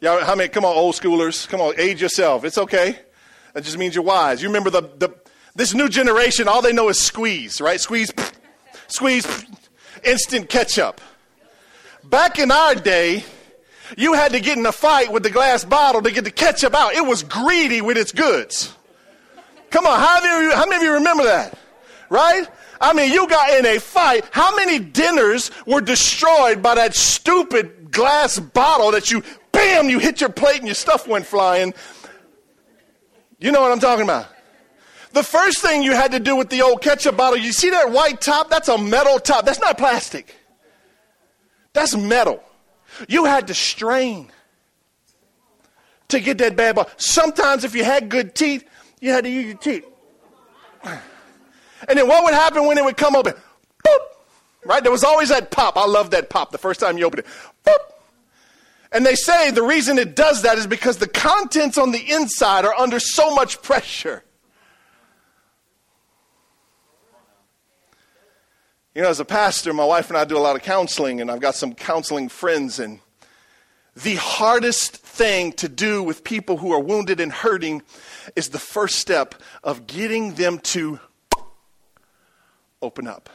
Y'all, 0.00 0.24
how 0.24 0.34
many? 0.34 0.48
Come 0.48 0.64
on, 0.64 0.74
old 0.74 0.94
schoolers. 0.94 1.46
Come 1.48 1.60
on, 1.60 1.74
age 1.78 2.02
yourself. 2.02 2.44
It's 2.44 2.58
okay. 2.58 2.98
That 3.52 3.62
just 3.62 3.78
means 3.78 3.94
you're 3.94 4.02
wise. 4.02 4.42
You 4.42 4.48
remember 4.48 4.70
the, 4.70 4.82
the 4.98 5.14
this 5.54 5.72
new 5.72 5.88
generation, 5.88 6.48
all 6.48 6.62
they 6.62 6.72
know 6.72 6.88
is 6.88 7.00
squeeze, 7.00 7.60
right? 7.60 7.80
Squeeze, 7.80 8.12
squeeze, 8.88 9.26
instant 10.04 10.48
ketchup. 10.48 11.00
Back 12.02 12.38
in 12.38 12.50
our 12.50 12.74
day, 12.74 13.24
you 13.96 14.14
had 14.14 14.32
to 14.32 14.40
get 14.40 14.58
in 14.58 14.66
a 14.66 14.72
fight 14.72 15.12
with 15.12 15.22
the 15.22 15.30
glass 15.30 15.64
bottle 15.64 16.02
to 16.02 16.10
get 16.10 16.24
the 16.24 16.30
ketchup 16.30 16.74
out. 16.74 16.94
It 16.94 17.06
was 17.06 17.22
greedy 17.22 17.80
with 17.80 17.96
its 17.96 18.10
goods. 18.10 18.74
Come 19.70 19.86
on, 19.86 19.98
how 19.98 20.20
many, 20.20 20.54
how 20.54 20.66
many 20.66 20.76
of 20.76 20.82
you 20.82 20.94
remember 20.94 21.24
that? 21.24 21.56
Right? 22.08 22.46
I 22.84 22.92
mean, 22.92 23.12
you 23.12 23.26
got 23.26 23.58
in 23.58 23.64
a 23.64 23.80
fight. 23.80 24.26
How 24.30 24.54
many 24.54 24.78
dinners 24.78 25.50
were 25.66 25.80
destroyed 25.80 26.62
by 26.62 26.74
that 26.74 26.94
stupid 26.94 27.90
glass 27.90 28.38
bottle 28.38 28.90
that 28.90 29.10
you 29.10 29.22
bam, 29.52 29.88
you 29.88 29.98
hit 29.98 30.20
your 30.20 30.28
plate 30.28 30.58
and 30.58 30.66
your 30.66 30.74
stuff 30.74 31.08
went 31.08 31.24
flying. 31.24 31.72
You 33.38 33.52
know 33.52 33.62
what 33.62 33.72
I'm 33.72 33.80
talking 33.80 34.04
about. 34.04 34.26
The 35.12 35.22
first 35.22 35.62
thing 35.62 35.82
you 35.82 35.92
had 35.92 36.12
to 36.12 36.20
do 36.20 36.36
with 36.36 36.50
the 36.50 36.60
old 36.60 36.82
ketchup 36.82 37.16
bottle, 37.16 37.38
you 37.38 37.52
see 37.52 37.70
that 37.70 37.90
white 37.90 38.20
top? 38.20 38.50
That's 38.50 38.68
a 38.68 38.76
metal 38.76 39.18
top. 39.18 39.46
That's 39.46 39.60
not 39.60 39.78
plastic. 39.78 40.34
That's 41.72 41.96
metal. 41.96 42.42
You 43.08 43.24
had 43.24 43.46
to 43.46 43.54
strain 43.54 44.30
to 46.08 46.20
get 46.20 46.38
that 46.38 46.56
bad 46.56 46.74
bottle. 46.76 46.92
Sometimes, 46.96 47.64
if 47.64 47.74
you 47.74 47.84
had 47.84 48.08
good 48.08 48.34
teeth, 48.34 48.64
you 49.00 49.10
had 49.10 49.24
to 49.24 49.30
use 49.30 49.46
your 49.46 49.56
teeth. 49.56 49.86
And 51.88 51.98
then 51.98 52.08
what 52.08 52.24
would 52.24 52.34
happen 52.34 52.66
when 52.66 52.78
it 52.78 52.84
would 52.84 52.96
come 52.96 53.16
open? 53.16 53.34
Boop! 53.86 53.98
Right? 54.64 54.82
There 54.82 54.92
was 54.92 55.04
always 55.04 55.28
that 55.28 55.50
pop. 55.50 55.76
I 55.76 55.86
love 55.86 56.10
that 56.10 56.30
pop 56.30 56.52
the 56.52 56.58
first 56.58 56.80
time 56.80 56.98
you 56.98 57.06
open 57.06 57.20
it. 57.20 57.26
Boop! 57.64 57.78
And 58.92 59.04
they 59.04 59.16
say 59.16 59.50
the 59.50 59.62
reason 59.62 59.98
it 59.98 60.14
does 60.14 60.42
that 60.42 60.56
is 60.56 60.68
because 60.68 60.98
the 60.98 61.08
contents 61.08 61.76
on 61.76 61.90
the 61.90 62.12
inside 62.12 62.64
are 62.64 62.74
under 62.74 63.00
so 63.00 63.34
much 63.34 63.60
pressure. 63.60 64.22
You 68.94 69.02
know, 69.02 69.08
as 69.08 69.18
a 69.18 69.24
pastor, 69.24 69.72
my 69.72 69.84
wife 69.84 70.08
and 70.08 70.16
I 70.16 70.24
do 70.24 70.36
a 70.36 70.38
lot 70.38 70.54
of 70.54 70.62
counseling, 70.62 71.20
and 71.20 71.28
I've 71.28 71.40
got 71.40 71.56
some 71.56 71.74
counseling 71.74 72.28
friends. 72.28 72.78
And 72.78 73.00
the 73.96 74.14
hardest 74.14 74.96
thing 74.98 75.50
to 75.54 75.68
do 75.68 76.00
with 76.00 76.22
people 76.22 76.58
who 76.58 76.72
are 76.72 76.78
wounded 76.78 77.18
and 77.18 77.32
hurting 77.32 77.82
is 78.36 78.50
the 78.50 78.60
first 78.60 79.00
step 79.00 79.34
of 79.64 79.88
getting 79.88 80.34
them 80.34 80.60
to 80.60 81.00
open 82.84 83.08
up. 83.08 83.28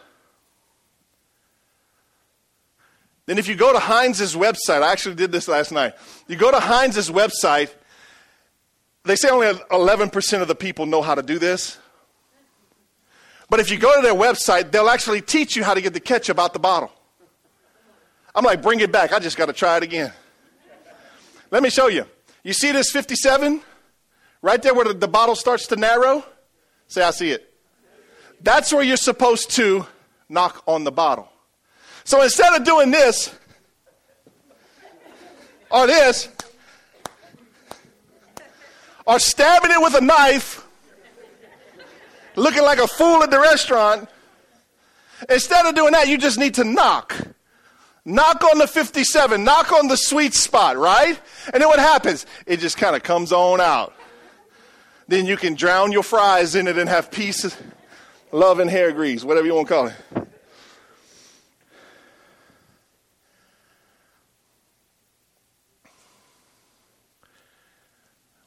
Then, 3.25 3.38
if 3.38 3.47
you 3.47 3.55
go 3.55 3.73
to 3.73 3.79
Heinz's 3.79 4.35
website, 4.35 4.81
I 4.81 4.91
actually 4.91 5.15
did 5.15 5.31
this 5.31 5.47
last 5.47 5.71
night. 5.71 5.93
You 6.27 6.35
go 6.35 6.49
to 6.49 6.59
Heinz's 6.59 7.12
website, 7.12 7.69
they 9.03 9.15
say 9.15 9.29
only 9.29 9.47
11% 9.47 10.41
of 10.41 10.47
the 10.47 10.55
people 10.55 10.85
know 10.85 11.01
how 11.01 11.15
to 11.15 11.21
do 11.21 11.39
this. 11.39 11.77
But 13.49 13.59
if 13.59 13.71
you 13.71 13.77
go 13.77 13.95
to 13.95 14.01
their 14.01 14.13
website, 14.13 14.71
they'll 14.71 14.89
actually 14.89 15.21
teach 15.21 15.55
you 15.55 15.63
how 15.63 15.73
to 15.73 15.81
get 15.81 15.93
the 15.93 15.99
ketchup 15.99 16.39
out 16.39 16.53
the 16.53 16.59
bottle. 16.59 16.91
I'm 18.35 18.45
like, 18.45 18.62
bring 18.62 18.79
it 18.79 18.91
back. 18.91 19.12
I 19.12 19.19
just 19.19 19.38
got 19.38 19.47
to 19.47 19.53
try 19.53 19.77
it 19.77 19.83
again. 19.83 20.13
Let 21.51 21.63
me 21.63 21.69
show 21.69 21.88
you. 21.88 22.05
You 22.43 22.53
see 22.53 22.71
this 22.71 22.91
57? 22.91 23.62
Right 24.41 24.62
there 24.62 24.73
where 24.73 24.85
the, 24.85 24.93
the 24.93 25.07
bottle 25.07 25.35
starts 25.35 25.67
to 25.67 25.75
narrow? 25.75 26.23
Say, 26.88 27.03
I 27.03 27.12
see 27.12 27.31
it. 27.31 27.48
That's 28.41 28.71
where 28.73 28.84
you're 28.84 28.97
supposed 28.97 29.52
to 29.52 29.86
knock 30.30 30.63
on 30.67 30.84
the 30.84 30.91
bottle. 30.91 31.30
So 32.04 32.21
instead 32.21 32.54
of 32.54 32.63
doing 32.63 32.91
this 32.91 33.34
or 35.69 35.86
this, 35.88 36.30
or 39.06 39.19
stabbing 39.19 39.71
it 39.71 39.82
with 39.82 39.95
a 39.95 40.02
knife, 40.02 40.65
looking 42.36 42.63
like 42.63 42.80
a 42.80 42.88
fool 42.88 43.23
at 43.23 43.32
the 43.32 43.39
restaurant, 43.39 44.08
instead 45.30 45.65
of 45.65 45.75
doing 45.75 45.91
that, 45.93 46.08
you 46.08 46.17
just 46.17 46.39
need 46.39 46.56
to 46.56 46.63
knock. 46.63 47.15
Knock 48.06 48.43
on 48.43 48.58
the 48.58 48.67
57, 48.67 49.43
knock 49.43 49.71
on 49.71 49.88
the 49.88 49.97
sweet 49.97 50.34
spot, 50.34 50.78
right? 50.78 51.19
And 51.54 51.62
then 51.62 51.67
what 51.67 51.80
happens? 51.80 52.25
It 52.45 52.58
just 52.58 52.78
kind 52.78 52.95
of 52.95 53.04
comes 53.04 53.32
on 53.32 53.60
out. 53.62 53.93
Then 55.08 55.25
you 55.25 55.38
can 55.38 55.54
drown 55.56 55.91
your 55.91 56.04
fries 56.04 56.56
in 56.56 56.67
it 56.67 56.78
and 56.78 56.88
have 56.88 57.12
peace, 57.12 57.56
love, 58.31 58.59
and 58.59 58.69
hair 58.69 58.91
grease, 58.91 59.23
whatever 59.23 59.45
you 59.45 59.55
want 59.55 59.67
to 59.67 59.73
call 59.73 59.87
it. 59.87 60.27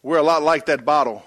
We're 0.02 0.18
a 0.18 0.22
lot 0.22 0.42
like 0.42 0.66
that 0.66 0.84
bottle. 0.84 1.22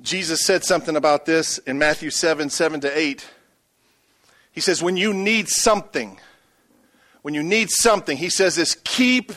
Jesus 0.00 0.46
said 0.46 0.64
something 0.64 0.96
about 0.96 1.26
this 1.26 1.58
in 1.58 1.78
Matthew 1.78 2.10
7 2.10 2.48
7 2.48 2.80
to 2.80 2.98
8. 2.98 3.26
He 4.52 4.60
says, 4.60 4.82
When 4.82 4.96
you 4.96 5.12
need 5.12 5.48
something, 5.48 6.18
when 7.22 7.34
you 7.34 7.42
need 7.42 7.68
something, 7.70 8.16
he 8.16 8.30
says 8.30 8.56
this 8.56 8.74
keep 8.84 9.32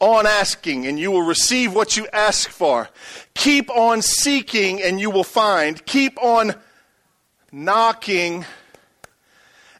on 0.00 0.26
asking 0.26 0.86
and 0.86 0.98
you 0.98 1.10
will 1.10 1.22
receive 1.22 1.74
what 1.74 1.96
you 1.96 2.06
ask 2.12 2.50
for. 2.50 2.88
Keep 3.34 3.70
on 3.70 4.02
seeking 4.02 4.82
and 4.82 5.00
you 5.00 5.10
will 5.10 5.24
find. 5.24 5.84
Keep 5.86 6.22
on 6.22 6.54
knocking 7.52 8.44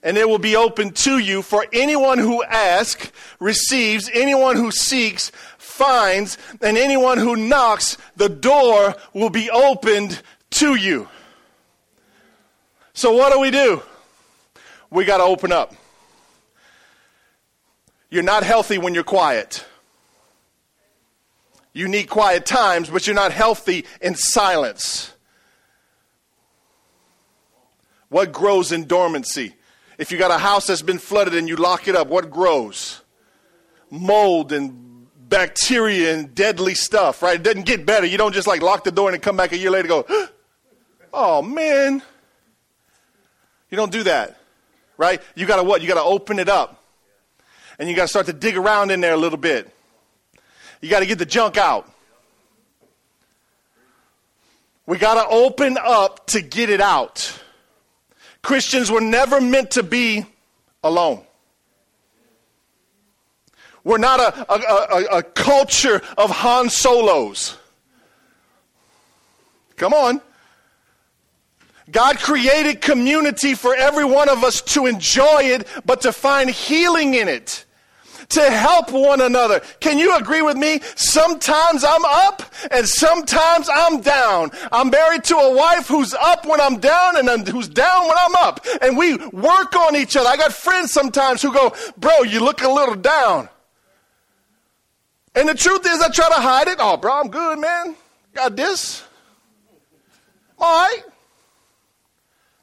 and 0.05 0.18
it 0.18 0.29
will 0.29 0.38
be 0.38 0.55
open 0.55 0.90
to 0.90 1.18
you. 1.18 1.42
For 1.42 1.66
anyone 1.72 2.18
who 2.18 2.44
asks 2.44 3.11
receives, 3.40 4.11
anyone 4.12 4.57
who 4.57 4.70
seeks 4.70 5.33
finds, 5.59 6.38
and 6.61 6.79
anyone 6.79 7.18
who 7.18 7.35
knocks, 7.35 7.96
the 8.16 8.29
door 8.29 8.94
will 9.12 9.31
be 9.31 9.50
opened 9.50 10.22
to 10.50 10.77
you. 10.77 11.09
So, 12.92 13.12
what 13.12 13.33
do 13.33 13.40
we 13.40 13.50
do? 13.50 13.83
We 14.90 15.05
got 15.05 15.16
to 15.16 15.24
open 15.24 15.50
up. 15.50 15.74
You're 18.09 18.22
not 18.22 18.44
healthy 18.44 18.79
when 18.79 18.94
you're 18.94 19.03
quiet. 19.03 19.64
You 21.75 21.89
need 21.89 22.09
quiet 22.09 22.47
times, 22.47 22.89
but 22.89 23.07
you're 23.07 23.17
not 23.17 23.33
healthy 23.33 23.85
in 24.01 24.15
silence. 24.15 25.13
What 28.09 28.33
grows 28.33 28.71
in 28.71 28.87
dormancy? 28.87 29.55
If 29.99 30.13
you 30.13 30.19
got 30.19 30.31
a 30.31 30.39
house 30.39 30.69
that's 30.69 30.83
been 30.83 30.99
flooded 30.99 31.35
and 31.35 31.49
you 31.49 31.57
lock 31.57 31.89
it 31.89 31.97
up, 31.97 32.07
what 32.07 32.31
grows? 32.31 33.01
Mold 33.91 34.53
and 34.53 35.09
bacteria 35.29 36.15
and 36.15 36.33
deadly 36.33 36.75
stuff, 36.75 37.23
right? 37.23 37.37
It 37.37 37.43
doesn't 37.43 37.67
get 37.67 37.85
better. 37.85 38.07
You 38.07 38.19
don't 38.19 38.33
just 38.33 38.47
like 38.47 38.63
lock 38.63 38.85
the 38.85 38.93
door 38.93 39.13
and 39.13 39.21
come 39.21 39.37
back 39.37 39.51
a 39.51 39.59
year 39.59 39.71
later 39.71 39.89
go, 39.89 40.07
oh 41.13 41.43
man. 41.43 42.03
You 43.69 43.77
don't 43.77 43.91
do 43.91 44.05
that, 44.05 44.39
right? 44.97 45.21
You 45.35 45.45
got 45.45 45.57
to 45.57 45.65
what? 45.65 45.83
You 45.83 45.89
got 45.89 45.95
to 45.95 46.05
open 46.05 46.39
it 46.39 46.49
up. 46.49 46.85
And 47.81 47.89
you 47.89 47.97
got 47.97 48.03
to 48.03 48.09
start 48.09 48.27
to 48.27 48.33
dig 48.33 48.57
around 48.57 48.93
in 48.93 49.01
there 49.01 49.15
a 49.15 49.17
little 49.17 49.39
bit. 49.39 49.75
You 50.85 50.90
got 50.90 51.01
to 51.01 51.07
get 51.07 51.18
the 51.18 51.25
junk 51.25 51.57
out. 51.57 51.90
We 54.85 54.99
got 54.99 55.14
to 55.14 55.27
open 55.27 55.79
up 55.83 56.27
to 56.27 56.42
get 56.42 56.68
it 56.68 56.83
out. 56.83 57.40
Christians 58.42 58.90
were 58.90 59.01
never 59.01 59.40
meant 59.40 59.70
to 59.70 59.83
be 59.83 60.27
alone. 60.83 61.25
We're 63.83 63.97
not 63.97 64.20
a, 64.20 64.53
a, 64.53 64.59
a, 64.59 65.18
a 65.20 65.23
culture 65.23 66.03
of 66.18 66.29
Han 66.29 66.68
Solos. 66.68 67.57
Come 69.77 69.94
on. 69.94 70.20
God 71.90 72.18
created 72.18 72.83
community 72.83 73.55
for 73.55 73.75
every 73.75 74.05
one 74.05 74.29
of 74.29 74.44
us 74.44 74.61
to 74.75 74.85
enjoy 74.85 75.44
it, 75.44 75.66
but 75.87 76.03
to 76.03 76.12
find 76.12 76.51
healing 76.51 77.14
in 77.14 77.29
it 77.29 77.64
to 78.31 78.51
help 78.51 78.93
one 78.93 79.21
another. 79.21 79.61
Can 79.81 79.99
you 79.99 80.17
agree 80.17 80.43
with 80.43 80.57
me? 80.57 80.81
Sometimes 80.97 81.85
I'm 81.85 82.05
up 82.05 82.43
and 82.71 82.87
sometimes 82.89 83.69
I'm 83.73 84.01
down. 84.01 84.51
I'm 84.73 84.91
married 84.91 85.25
to 85.25 85.37
a 85.37 85.55
wife 85.55 85.89
who's 85.89 86.15
up 86.15 86.47
when 86.47 86.61
I'm 86.61 86.79
down 86.79 87.17
and 87.17 87.49
who's 87.49 87.69
down 87.69 88.07
when 88.07 88.17
I'm 88.19 88.35
up. 88.37 88.65
And 88.83 88.97
we 88.97 89.17
work 89.17 89.77
on 89.77 89.97
each 89.97 90.17
other. 90.17 90.29
I 90.29 90.37
got 90.37 90.53
friends 90.53 90.93
sometimes 90.93 91.43
who 91.43 91.53
go, 91.53 91.75
Bro, 91.97 92.23
you 92.23 92.41
look 92.41 92.63
a 92.63 92.69
little 92.69 92.95
down. 92.95 93.49
And 95.35 95.49
the 95.49 95.55
truth 95.55 95.85
is, 95.85 96.01
I 96.01 96.09
try 96.11 96.29
to 96.29 96.41
hide 96.41 96.69
it. 96.69 96.79
Oh, 96.81 96.97
bro, 96.97 97.21
I'm 97.21 97.29
good, 97.29 97.59
man. 97.59 97.97
Got 98.35 98.57
this. 98.57 99.03
All 100.59 100.89
right. 100.89 101.03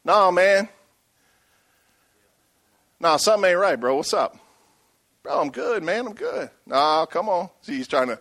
No, 0.06 0.32
man. 0.32 0.70
No, 3.00 3.18
something 3.18 3.50
ain't 3.50 3.60
right, 3.60 3.80
bro. 3.80 3.96
What's 3.96 4.14
up? 4.14 4.38
Bro, 5.24 5.40
I'm 5.40 5.50
good, 5.50 5.84
man. 5.84 6.08
I'm 6.08 6.14
good. 6.14 6.50
Nah, 6.66 7.06
come 7.06 7.30
on. 7.30 7.50
See, 7.62 7.78
he's 7.78 7.88
trying 7.88 8.08
to. 8.08 8.20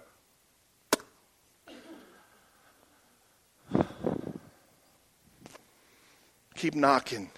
Keep 6.54 6.74
knocking. 6.74 7.30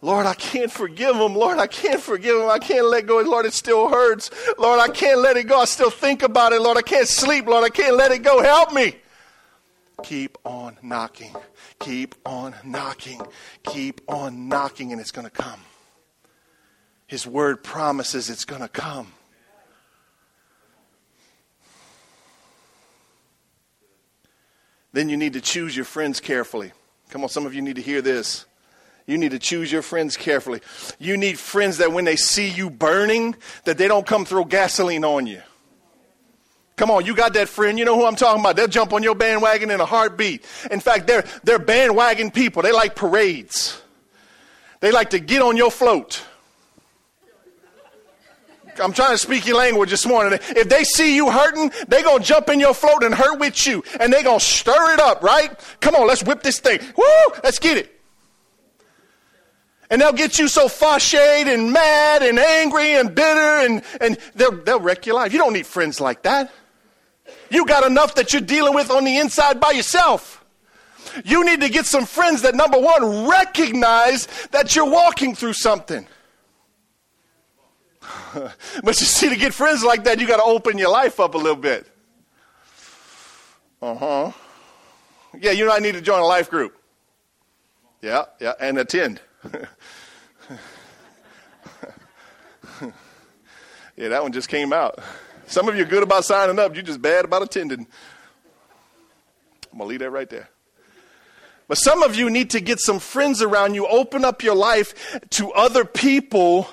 Lord, 0.00 0.26
I 0.26 0.34
can't 0.34 0.70
forgive 0.70 1.16
him. 1.16 1.34
Lord, 1.34 1.58
I 1.58 1.66
can't 1.66 2.00
forgive 2.00 2.36
him. 2.36 2.48
I 2.48 2.58
can't 2.58 2.86
let 2.86 3.06
go. 3.06 3.20
Lord, 3.20 3.44
it 3.44 3.52
still 3.52 3.88
hurts. 3.88 4.30
Lord, 4.56 4.80
I 4.80 4.88
can't 4.88 5.20
let 5.20 5.36
it 5.36 5.44
go. 5.44 5.60
I 5.60 5.64
still 5.64 5.90
think 5.90 6.22
about 6.22 6.52
it. 6.52 6.62
Lord, 6.62 6.78
I 6.78 6.82
can't 6.82 7.08
sleep. 7.08 7.46
Lord, 7.46 7.64
I 7.64 7.68
can't 7.68 7.96
let 7.96 8.12
it 8.12 8.22
go. 8.22 8.40
Help 8.42 8.72
me. 8.72 8.94
Keep 10.04 10.38
on 10.44 10.78
knocking. 10.82 11.34
Keep 11.80 12.14
on 12.24 12.54
knocking. 12.64 13.20
Keep 13.64 14.00
on 14.08 14.48
knocking, 14.48 14.92
and 14.92 15.00
it's 15.00 15.10
going 15.10 15.26
to 15.26 15.30
come. 15.30 15.60
His 17.08 17.26
word 17.26 17.64
promises 17.64 18.30
it's 18.30 18.44
going 18.44 18.60
to 18.60 18.68
come. 18.68 19.12
Then 24.92 25.08
you 25.08 25.16
need 25.16 25.32
to 25.32 25.40
choose 25.40 25.74
your 25.74 25.86
friends 25.86 26.20
carefully. 26.20 26.72
Come 27.08 27.22
on, 27.22 27.30
some 27.30 27.46
of 27.46 27.54
you 27.54 27.62
need 27.62 27.76
to 27.76 27.82
hear 27.82 28.02
this. 28.02 28.44
You 29.06 29.16
need 29.16 29.30
to 29.30 29.38
choose 29.38 29.72
your 29.72 29.80
friends 29.80 30.18
carefully. 30.18 30.60
You 30.98 31.16
need 31.16 31.38
friends 31.38 31.78
that 31.78 31.92
when 31.92 32.04
they 32.04 32.16
see 32.16 32.50
you 32.50 32.68
burning, 32.68 33.34
that 33.64 33.78
they 33.78 33.88
don't 33.88 34.06
come 34.06 34.26
throw 34.26 34.44
gasoline 34.44 35.04
on 35.04 35.26
you. 35.26 35.40
Come 36.76 36.90
on, 36.90 37.06
you 37.06 37.16
got 37.16 37.32
that 37.32 37.48
friend. 37.48 37.78
You 37.78 37.86
know 37.86 37.96
who 37.96 38.04
I'm 38.04 38.16
talking 38.16 38.40
about. 38.40 38.54
They'll 38.54 38.68
jump 38.68 38.92
on 38.92 39.02
your 39.02 39.14
bandwagon 39.14 39.70
in 39.70 39.80
a 39.80 39.86
heartbeat. 39.86 40.44
In 40.70 40.78
fact, 40.78 41.06
they're, 41.06 41.24
they're 41.42 41.58
bandwagon 41.58 42.30
people. 42.30 42.62
They 42.62 42.70
like 42.70 42.94
parades. 42.94 43.80
They 44.80 44.92
like 44.92 45.10
to 45.10 45.18
get 45.18 45.40
on 45.40 45.56
your 45.56 45.70
float. 45.70 46.22
I'm 48.80 48.92
trying 48.92 49.12
to 49.12 49.18
speak 49.18 49.46
your 49.46 49.56
language 49.56 49.90
this 49.90 50.06
morning. 50.06 50.38
If 50.50 50.68
they 50.68 50.84
see 50.84 51.14
you 51.14 51.30
hurting, 51.30 51.72
they're 51.88 52.02
going 52.02 52.20
to 52.20 52.24
jump 52.24 52.48
in 52.48 52.60
your 52.60 52.74
float 52.74 53.02
and 53.02 53.14
hurt 53.14 53.38
with 53.38 53.66
you. 53.66 53.82
And 54.00 54.12
they're 54.12 54.22
going 54.22 54.38
to 54.38 54.44
stir 54.44 54.94
it 54.94 55.00
up, 55.00 55.22
right? 55.22 55.58
Come 55.80 55.94
on, 55.94 56.06
let's 56.06 56.22
whip 56.22 56.42
this 56.42 56.60
thing. 56.60 56.80
Woo! 56.96 57.34
Let's 57.42 57.58
get 57.58 57.76
it. 57.76 57.94
And 59.90 60.00
they'll 60.00 60.12
get 60.12 60.38
you 60.38 60.48
so 60.48 60.68
frustrated 60.68 61.52
and 61.52 61.72
mad 61.72 62.22
and 62.22 62.38
angry 62.38 62.94
and 62.94 63.14
bitter 63.14 63.64
and, 63.64 63.82
and 64.00 64.18
they'll, 64.34 64.52
they'll 64.52 64.80
wreck 64.80 65.06
your 65.06 65.14
life. 65.14 65.32
You 65.32 65.38
don't 65.38 65.54
need 65.54 65.66
friends 65.66 66.00
like 66.00 66.22
that. 66.22 66.52
You 67.50 67.64
got 67.64 67.86
enough 67.86 68.14
that 68.16 68.32
you're 68.32 68.42
dealing 68.42 68.74
with 68.74 68.90
on 68.90 69.04
the 69.04 69.16
inside 69.18 69.60
by 69.60 69.70
yourself. 69.70 70.44
You 71.24 71.44
need 71.44 71.60
to 71.62 71.70
get 71.70 71.86
some 71.86 72.04
friends 72.04 72.42
that, 72.42 72.54
number 72.54 72.78
one, 72.78 73.26
recognize 73.26 74.26
that 74.50 74.76
you're 74.76 74.90
walking 74.90 75.34
through 75.34 75.54
something. 75.54 76.06
but 78.34 79.00
you 79.00 79.06
see, 79.06 79.28
to 79.28 79.36
get 79.36 79.54
friends 79.54 79.84
like 79.84 80.04
that, 80.04 80.20
you 80.20 80.26
got 80.26 80.36
to 80.36 80.44
open 80.44 80.78
your 80.78 80.90
life 80.90 81.20
up 81.20 81.34
a 81.34 81.38
little 81.38 81.56
bit. 81.56 81.86
Uh 83.80 83.94
huh. 83.94 84.32
Yeah, 85.38 85.52
you 85.52 85.66
know, 85.66 85.72
I 85.72 85.78
need 85.78 85.92
to 85.92 86.00
join 86.00 86.20
a 86.20 86.26
life 86.26 86.50
group. 86.50 86.76
Yeah, 88.02 88.24
yeah, 88.40 88.54
and 88.60 88.78
attend. 88.78 89.20
yeah, 93.96 94.08
that 94.08 94.22
one 94.22 94.32
just 94.32 94.48
came 94.48 94.72
out. 94.72 94.98
Some 95.46 95.68
of 95.68 95.76
you 95.76 95.82
are 95.82 95.86
good 95.86 96.02
about 96.02 96.24
signing 96.24 96.58
up, 96.58 96.74
you're 96.74 96.84
just 96.84 97.02
bad 97.02 97.24
about 97.24 97.42
attending. 97.42 97.86
I'm 99.72 99.78
going 99.78 99.80
to 99.80 99.84
leave 99.86 100.00
that 100.00 100.10
right 100.10 100.28
there. 100.28 100.48
But 101.66 101.76
some 101.76 102.02
of 102.02 102.16
you 102.16 102.30
need 102.30 102.50
to 102.50 102.60
get 102.60 102.80
some 102.80 102.98
friends 102.98 103.42
around 103.42 103.74
you, 103.74 103.86
open 103.86 104.24
up 104.24 104.42
your 104.42 104.54
life 104.54 105.20
to 105.30 105.52
other 105.52 105.84
people 105.84 106.68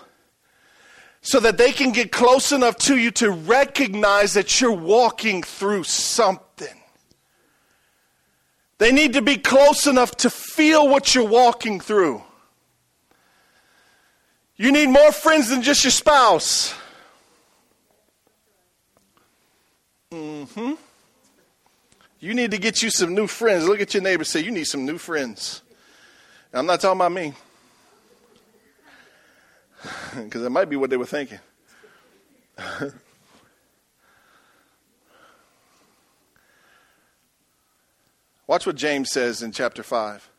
so 1.25 1.39
that 1.39 1.57
they 1.57 1.71
can 1.71 1.91
get 1.91 2.11
close 2.11 2.51
enough 2.51 2.77
to 2.77 2.95
you 2.95 3.09
to 3.09 3.31
recognize 3.31 4.35
that 4.35 4.61
you're 4.61 4.71
walking 4.71 5.41
through 5.41 5.83
something. 5.83 6.67
They 8.77 8.91
need 8.91 9.13
to 9.13 9.23
be 9.23 9.37
close 9.37 9.87
enough 9.87 10.11
to 10.17 10.29
feel 10.29 10.87
what 10.87 11.15
you're 11.15 11.27
walking 11.27 11.79
through. 11.79 12.21
You 14.55 14.71
need 14.71 14.87
more 14.87 15.11
friends 15.11 15.49
than 15.49 15.63
just 15.63 15.83
your 15.83 15.89
spouse. 15.89 16.75
Mm-hmm. 20.11 20.73
You 22.19 22.33
need 22.35 22.51
to 22.51 22.59
get 22.59 22.83
you 22.83 22.91
some 22.91 23.15
new 23.15 23.25
friends. 23.25 23.67
Look 23.67 23.81
at 23.81 23.95
your 23.95 24.03
neighbor 24.03 24.23
say, 24.25 24.41
You 24.41 24.51
need 24.51 24.65
some 24.65 24.85
new 24.85 24.99
friends. 24.99 25.63
I'm 26.53 26.67
not 26.67 26.81
talking 26.81 26.99
about 26.99 27.11
me. 27.11 27.33
Because 30.15 30.41
that 30.41 30.49
might 30.49 30.69
be 30.69 30.75
what 30.75 30.89
they 30.89 30.97
were 30.97 31.05
thinking. 31.05 31.39
Watch 38.47 38.65
what 38.65 38.75
James 38.75 39.11
says 39.11 39.41
in 39.41 39.51
chapter 39.51 39.83
5. 39.83 40.29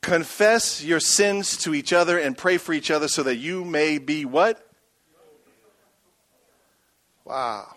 Confess 0.00 0.82
your 0.82 0.98
sins 0.98 1.56
to 1.58 1.74
each 1.74 1.92
other 1.92 2.18
and 2.18 2.36
pray 2.36 2.58
for 2.58 2.72
each 2.72 2.90
other 2.90 3.06
so 3.06 3.22
that 3.22 3.36
you 3.36 3.64
may 3.64 3.98
be 3.98 4.24
what? 4.24 4.66
Wow. 7.24 7.76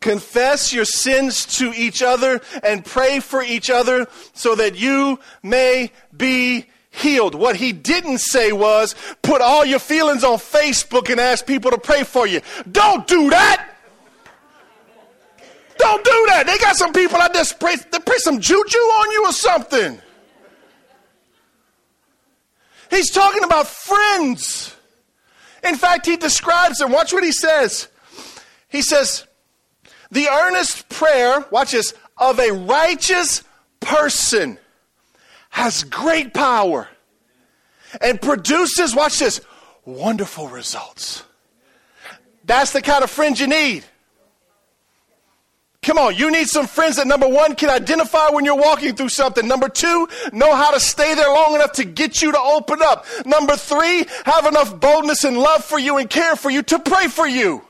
Confess 0.00 0.72
your 0.72 0.84
sins 0.84 1.44
to 1.58 1.72
each 1.74 2.02
other 2.02 2.40
and 2.62 2.84
pray 2.84 3.20
for 3.20 3.42
each 3.42 3.68
other 3.68 4.06
so 4.32 4.54
that 4.54 4.76
you 4.76 5.18
may 5.42 5.90
be 6.16 6.66
healed. 6.98 7.34
What 7.34 7.56
he 7.56 7.72
didn't 7.72 8.18
say 8.18 8.52
was 8.52 8.94
put 9.22 9.40
all 9.40 9.64
your 9.64 9.78
feelings 9.78 10.24
on 10.24 10.38
Facebook 10.38 11.10
and 11.10 11.20
ask 11.20 11.46
people 11.46 11.70
to 11.70 11.78
pray 11.78 12.04
for 12.04 12.26
you. 12.26 12.40
Don't 12.70 13.06
do 13.06 13.30
that. 13.30 13.74
Don't 15.78 16.04
do 16.04 16.26
that. 16.28 16.46
They 16.46 16.58
got 16.58 16.76
some 16.76 16.92
people 16.92 17.18
I 17.20 17.28
just 17.28 17.60
pray, 17.60 17.76
they 17.76 17.98
pray 18.00 18.18
some 18.18 18.40
juju 18.40 18.78
on 18.78 19.10
you 19.12 19.24
or 19.26 19.32
something. 19.32 20.00
He's 22.90 23.10
talking 23.10 23.44
about 23.44 23.66
friends. 23.66 24.74
In 25.62 25.76
fact, 25.76 26.06
he 26.06 26.16
describes 26.16 26.78
them. 26.78 26.90
Watch 26.90 27.12
what 27.12 27.22
he 27.22 27.32
says. 27.32 27.88
He 28.68 28.82
says, 28.82 29.26
the 30.10 30.28
earnest 30.28 30.88
prayer, 30.88 31.44
watch 31.50 31.72
this, 31.72 31.94
of 32.16 32.38
a 32.38 32.50
righteous 32.50 33.42
person 33.80 34.58
has 35.58 35.82
great 35.82 36.32
power 36.32 36.86
and 38.00 38.22
produces, 38.22 38.94
watch 38.94 39.18
this, 39.18 39.40
wonderful 39.84 40.46
results. 40.46 41.24
That's 42.44 42.72
the 42.72 42.80
kind 42.80 43.02
of 43.02 43.10
friends 43.10 43.40
you 43.40 43.48
need. 43.48 43.84
Come 45.82 45.98
on, 45.98 46.14
you 46.14 46.30
need 46.30 46.46
some 46.46 46.68
friends 46.68 46.96
that 46.96 47.08
number 47.08 47.26
one 47.26 47.56
can 47.56 47.70
identify 47.70 48.28
when 48.28 48.44
you're 48.44 48.56
walking 48.56 48.94
through 48.94 49.08
something. 49.08 49.48
Number 49.48 49.68
two, 49.68 50.08
know 50.32 50.54
how 50.54 50.70
to 50.70 50.78
stay 50.78 51.14
there 51.16 51.28
long 51.28 51.56
enough 51.56 51.72
to 51.72 51.84
get 51.84 52.22
you 52.22 52.30
to 52.30 52.38
open 52.38 52.78
up. 52.80 53.04
Number 53.26 53.56
three, 53.56 54.06
have 54.26 54.46
enough 54.46 54.78
boldness 54.78 55.24
and 55.24 55.36
love 55.36 55.64
for 55.64 55.78
you 55.78 55.98
and 55.98 56.08
care 56.08 56.36
for 56.36 56.50
you 56.50 56.62
to 56.62 56.78
pray 56.78 57.08
for 57.08 57.26
you. 57.26 57.64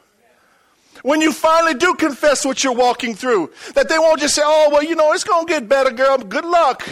When 1.02 1.22
you 1.22 1.32
finally 1.32 1.74
do 1.74 1.94
confess 1.94 2.44
what 2.44 2.62
you're 2.62 2.74
walking 2.74 3.14
through, 3.14 3.50
that 3.74 3.88
they 3.88 3.98
won't 3.98 4.20
just 4.20 4.34
say, 4.34 4.42
oh, 4.44 4.68
well, 4.72 4.82
you 4.82 4.94
know, 4.94 5.12
it's 5.12 5.24
going 5.24 5.46
to 5.46 5.52
get 5.52 5.68
better, 5.68 5.90
girl. 5.90 6.18
Good 6.18 6.44
luck. 6.44 6.86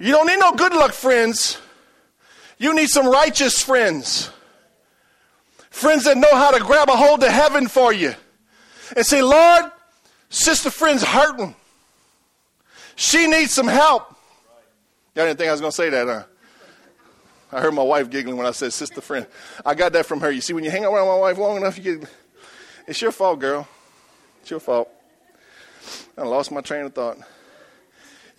You 0.00 0.12
don't 0.12 0.26
need 0.26 0.38
no 0.38 0.52
good 0.52 0.72
luck 0.72 0.92
friends. 0.92 1.58
You 2.56 2.74
need 2.74 2.88
some 2.88 3.06
righteous 3.06 3.62
friends. 3.62 4.30
Friends 5.68 6.04
that 6.04 6.16
know 6.16 6.34
how 6.34 6.50
to 6.50 6.60
grab 6.60 6.88
a 6.88 6.96
hold 6.96 7.22
of 7.22 7.28
heaven 7.28 7.68
for 7.68 7.92
you 7.92 8.14
and 8.96 9.04
say, 9.04 9.22
Lord, 9.22 9.70
sister 10.30 10.70
friend's 10.70 11.02
hurting. 11.02 11.54
She 12.96 13.26
needs 13.26 13.52
some 13.52 13.68
help. 13.68 14.16
Y'all 15.14 15.26
didn't 15.26 15.38
think 15.38 15.48
I 15.48 15.52
was 15.52 15.60
going 15.60 15.70
to 15.70 15.76
say 15.76 15.90
that, 15.90 16.06
huh? 16.06 16.24
I 17.52 17.60
heard 17.60 17.74
my 17.74 17.82
wife 17.82 18.08
giggling 18.08 18.36
when 18.36 18.46
I 18.46 18.52
said 18.52 18.72
sister 18.72 19.00
friend. 19.00 19.26
I 19.66 19.74
got 19.74 19.92
that 19.92 20.06
from 20.06 20.20
her. 20.20 20.30
You 20.30 20.40
see, 20.40 20.52
when 20.54 20.64
you 20.64 20.70
hang 20.70 20.84
around 20.84 21.08
my 21.08 21.16
wife 21.16 21.36
long 21.36 21.56
enough, 21.56 21.76
you 21.76 21.98
get, 21.98 22.10
it's 22.86 23.02
your 23.02 23.12
fault, 23.12 23.38
girl. 23.38 23.68
It's 24.40 24.50
your 24.50 24.60
fault. 24.60 24.88
I 26.16 26.22
lost 26.22 26.52
my 26.52 26.62
train 26.62 26.86
of 26.86 26.94
thought. 26.94 27.18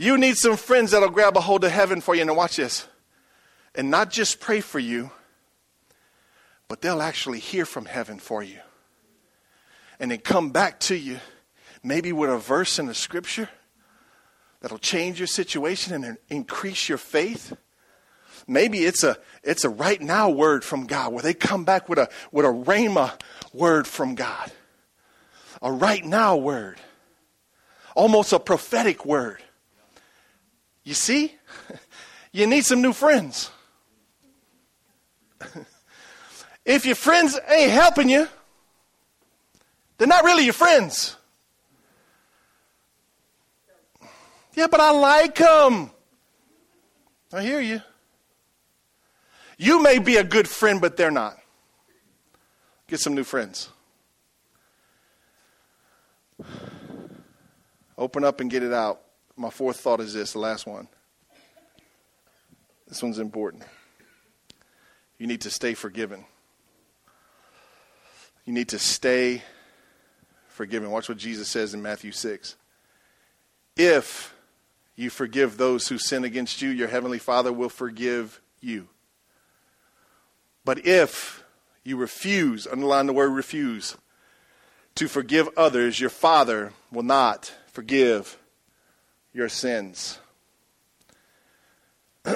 You 0.01 0.17
need 0.17 0.35
some 0.35 0.57
friends 0.57 0.89
that'll 0.91 1.11
grab 1.11 1.37
a 1.37 1.41
hold 1.41 1.63
of 1.63 1.71
heaven 1.71 2.01
for 2.01 2.15
you. 2.15 2.21
And 2.21 2.35
watch 2.35 2.55
this. 2.55 2.87
And 3.75 3.91
not 3.91 4.09
just 4.09 4.39
pray 4.39 4.59
for 4.59 4.79
you, 4.79 5.11
but 6.67 6.81
they'll 6.81 7.03
actually 7.03 7.37
hear 7.37 7.67
from 7.67 7.85
heaven 7.85 8.17
for 8.17 8.41
you 8.41 8.57
and 9.99 10.09
then 10.09 10.17
come 10.17 10.49
back 10.49 10.79
to 10.79 10.95
you, 10.95 11.19
maybe 11.83 12.11
with 12.11 12.31
a 12.31 12.39
verse 12.39 12.79
in 12.79 12.87
the 12.87 12.95
scripture 12.95 13.47
that'll 14.59 14.79
change 14.79 15.19
your 15.19 15.27
situation 15.27 16.03
and 16.03 16.17
increase 16.29 16.89
your 16.89 16.97
faith. 16.97 17.55
Maybe 18.47 18.79
it's 18.79 19.03
a 19.03 19.19
it's 19.43 19.65
a 19.65 19.69
right 19.69 20.01
now 20.01 20.31
word 20.31 20.63
from 20.63 20.87
God 20.87 21.13
where 21.13 21.21
they 21.21 21.35
come 21.35 21.63
back 21.63 21.87
with 21.87 21.99
a 21.99 22.09
with 22.31 22.43
a 22.43 22.49
rhema 22.49 23.21
word 23.53 23.85
from 23.85 24.15
God. 24.15 24.51
A 25.61 25.71
right 25.71 26.03
now 26.03 26.37
word. 26.37 26.79
Almost 27.95 28.33
a 28.33 28.39
prophetic 28.39 29.05
word. 29.05 29.43
You 30.83 30.93
see? 30.93 31.35
You 32.31 32.47
need 32.47 32.63
some 32.63 32.81
new 32.81 32.93
friends. 32.93 33.51
if 36.65 36.85
your 36.85 36.95
friends 36.95 37.37
ain't 37.49 37.71
helping 37.71 38.09
you, 38.09 38.27
they're 39.97 40.07
not 40.07 40.23
really 40.23 40.45
your 40.45 40.53
friends. 40.53 41.17
Yeah, 44.53 44.67
but 44.67 44.79
I 44.79 44.91
like 44.91 45.35
them. 45.35 45.91
I 47.33 47.41
hear 47.41 47.59
you. 47.59 47.81
You 49.57 49.81
may 49.81 49.99
be 49.99 50.15
a 50.15 50.23
good 50.23 50.47
friend, 50.47 50.81
but 50.81 50.97
they're 50.97 51.11
not. 51.11 51.37
Get 52.87 52.99
some 52.99 53.13
new 53.13 53.23
friends. 53.23 53.69
Open 57.97 58.23
up 58.23 58.39
and 58.39 58.49
get 58.49 58.63
it 58.63 58.73
out. 58.73 59.01
My 59.41 59.49
fourth 59.49 59.79
thought 59.79 59.99
is 60.01 60.13
this 60.13 60.33
the 60.33 60.39
last 60.39 60.67
one. 60.67 60.87
This 62.87 63.01
one's 63.01 63.17
important. 63.17 63.63
You 65.17 65.25
need 65.25 65.41
to 65.41 65.49
stay 65.49 65.73
forgiven. 65.73 66.25
You 68.45 68.53
need 68.53 68.69
to 68.69 68.77
stay 68.77 69.41
forgiven. 70.47 70.91
Watch 70.91 71.09
what 71.09 71.17
Jesus 71.17 71.47
says 71.47 71.73
in 71.73 71.81
Matthew 71.81 72.11
6. 72.11 72.55
If 73.75 74.31
you 74.95 75.09
forgive 75.09 75.57
those 75.57 75.87
who 75.87 75.97
sin 75.97 76.23
against 76.23 76.61
you, 76.61 76.69
your 76.69 76.89
heavenly 76.89 77.17
Father 77.17 77.51
will 77.51 77.69
forgive 77.69 78.39
you. 78.59 78.89
But 80.63 80.85
if 80.85 81.43
you 81.83 81.97
refuse, 81.97 82.67
underline 82.67 83.07
the 83.07 83.13
word 83.13 83.31
refuse, 83.31 83.97
to 84.93 85.07
forgive 85.07 85.49
others, 85.57 85.99
your 85.99 86.11
Father 86.11 86.73
will 86.91 87.01
not 87.01 87.51
forgive 87.71 88.37
your 89.33 89.49
sins. 89.49 90.19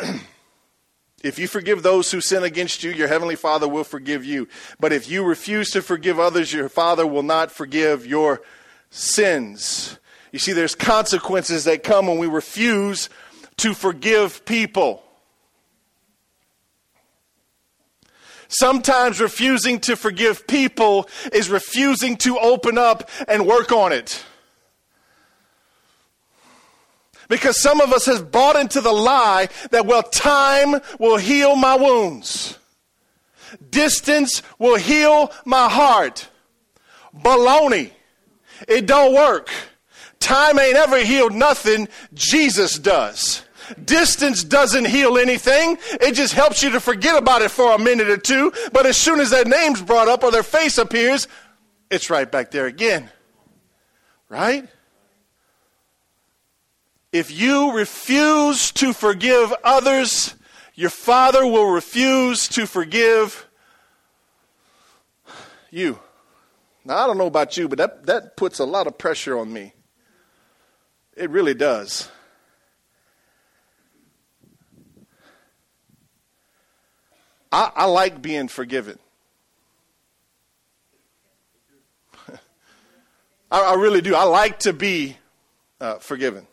If 1.26 1.40
you 1.40 1.48
forgive 1.48 1.82
those 1.82 2.12
who 2.12 2.22
sin 2.22 2.44
against 2.44 2.84
you, 2.84 2.92
your 2.92 3.08
heavenly 3.08 3.36
Father 3.36 3.68
will 3.68 3.84
forgive 3.84 4.24
you. 4.24 4.48
But 4.80 4.94
if 4.94 5.10
you 5.10 5.24
refuse 5.24 5.72
to 5.72 5.82
forgive 5.82 6.20
others, 6.20 6.54
your 6.54 6.70
Father 6.70 7.08
will 7.08 7.24
not 7.24 7.52
forgive 7.52 8.06
your 8.06 8.44
sins. 8.92 9.98
You 10.32 10.38
see, 10.38 10.54
there's 10.54 10.76
consequences 10.76 11.64
that 11.64 11.82
come 11.82 12.06
when 12.06 12.20
we 12.20 12.28
refuse 12.28 13.10
to 13.58 13.74
forgive 13.74 14.46
people. 14.46 15.02
Sometimes 18.48 19.20
refusing 19.20 19.80
to 19.80 19.96
forgive 19.96 20.46
people 20.46 21.10
is 21.34 21.50
refusing 21.50 22.18
to 22.18 22.38
open 22.38 22.78
up 22.78 23.10
and 23.28 23.48
work 23.48 23.72
on 23.72 23.92
it. 23.92 24.24
Because 27.28 27.62
some 27.62 27.82
of 27.82 27.92
us 27.92 28.06
has 28.06 28.22
bought 28.22 28.56
into 28.56 28.82
the 28.82 28.92
lie 28.92 29.50
that, 29.72 29.86
well, 29.86 30.04
time 30.04 30.80
will 31.00 31.18
heal 31.18 31.56
my 31.56 31.76
wounds. 31.76 32.58
Distance 33.70 34.42
will 34.60 34.78
heal 34.78 35.32
my 35.46 35.70
heart. 35.70 36.30
Baloney. 37.18 37.92
It 38.68 38.86
don't 38.86 39.14
work. 39.14 39.50
Time 40.20 40.60
ain't 40.60 40.76
ever 40.76 41.00
healed 41.00 41.34
nothing. 41.34 41.88
Jesus 42.14 42.80
does. 42.80 43.44
Distance 43.84 44.44
doesn't 44.44 44.86
heal 44.86 45.18
anything. 45.18 45.78
It 45.94 46.14
just 46.14 46.34
helps 46.34 46.62
you 46.62 46.72
to 46.72 46.80
forget 46.80 47.18
about 47.18 47.42
it 47.42 47.52
for 47.52 47.74
a 47.74 47.80
minute 47.80 48.10
or 48.10 48.18
two. 48.18 48.52
But 48.72 48.86
as 48.86 48.98
soon 48.98 49.20
as 49.20 49.30
their 49.30 49.46
name's 49.46 49.82
brought 49.82 50.08
up 50.08 50.24
or 50.24 50.32
their 50.32 50.44
face 50.44 50.78
appears, 50.78 51.28
it's 51.90 52.10
right 52.10 52.32
back 52.32 52.52
there 52.52 52.68
again. 52.68 53.10
Right? 54.30 54.68
If 57.16 57.32
you 57.32 57.72
refuse 57.72 58.74
to 58.74 58.92
forgive 58.92 59.54
others, 59.64 60.36
your 60.74 60.90
Father 60.90 61.48
will 61.48 61.72
refuse 61.72 62.50
to 62.50 62.68
forgive 62.68 63.48
you. 65.72 65.98
Now, 66.84 66.98
I 66.98 67.08
don't 67.08 67.18
know 67.18 67.28
about 67.28 67.56
you, 67.56 67.70
but 67.70 67.78
that, 67.78 68.06
that 68.08 68.36
puts 68.36 68.60
a 68.60 68.66
lot 68.66 68.86
of 68.86 68.98
pressure 68.98 69.40
on 69.40 69.54
me. 69.54 69.72
It 71.16 71.30
really 71.30 71.54
does. 71.54 72.10
I, 77.50 77.72
I 77.78 77.86
like 77.86 78.22
being 78.22 78.50
forgiven. 78.50 79.00
I, 83.50 83.62
I, 83.62 83.76
really 83.76 84.02
do. 84.02 84.16
I 84.16 84.24
like 84.24 84.60
to 84.60 84.74
be 84.74 85.16
uh, 85.80 86.00
forgiven 86.00 86.46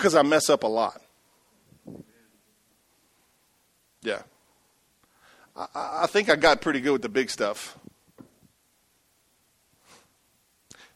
because 0.00 0.14
I 0.14 0.22
mess 0.22 0.48
up 0.48 0.62
a 0.62 0.66
lot. 0.66 1.02
Yeah. 4.00 4.22
I, 5.54 5.66
I 5.74 6.06
think 6.06 6.30
I 6.30 6.36
got 6.36 6.62
pretty 6.62 6.80
good 6.80 6.92
with 6.92 7.02
the 7.02 7.10
big 7.10 7.28
stuff. 7.28 7.78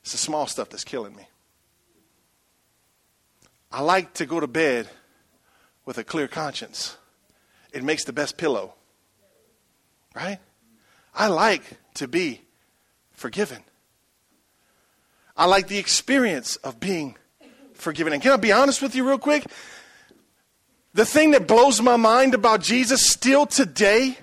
It's 0.01 0.13
the 0.13 0.19
small 0.19 0.47
stuff 0.47 0.71
that's 0.71 0.85
killing 0.85 1.15
me. 1.15 1.29
I 3.71 3.83
like 3.83 4.15
to 4.15 4.25
go 4.25 4.41
to 4.41 4.47
bed 4.47 4.89
with 5.85 5.99
a 5.99 6.05
clear 6.05 6.27
conscience. 6.27 6.97
It 7.75 7.85
makes 7.85 8.05
the 8.05 8.13
best 8.15 8.39
pillow. 8.39 8.73
Right? 10.15 10.39
I 11.15 11.27
like 11.27 11.63
to 11.97 12.09
be 12.09 12.41
forgiven. 13.13 13.65
I 15.37 15.45
like 15.45 15.69
the 15.69 15.79
experience 15.79 16.57
of 16.57 16.81
being 16.81 17.19
forgiven. 17.75 18.13
And 18.13 18.23
can 18.23 18.33
I 18.33 18.37
be 18.37 18.53
honest 18.53 18.83
with 18.83 18.95
you, 18.95 19.07
real 19.07 19.19
quick? 19.19 19.45
The 20.95 21.05
thing 21.05 21.33
that 21.33 21.47
blows 21.47 21.81
my 21.81 21.97
mind 21.97 22.35
about 22.35 22.63
Jesus 22.63 23.07
still 23.07 23.47
today 23.47 24.17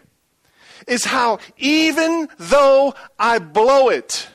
is 0.87 1.05
how, 1.05 1.39
even 1.57 2.27
though 2.37 2.95
I 3.19 3.39
blow 3.39 3.89
it, 3.89 4.27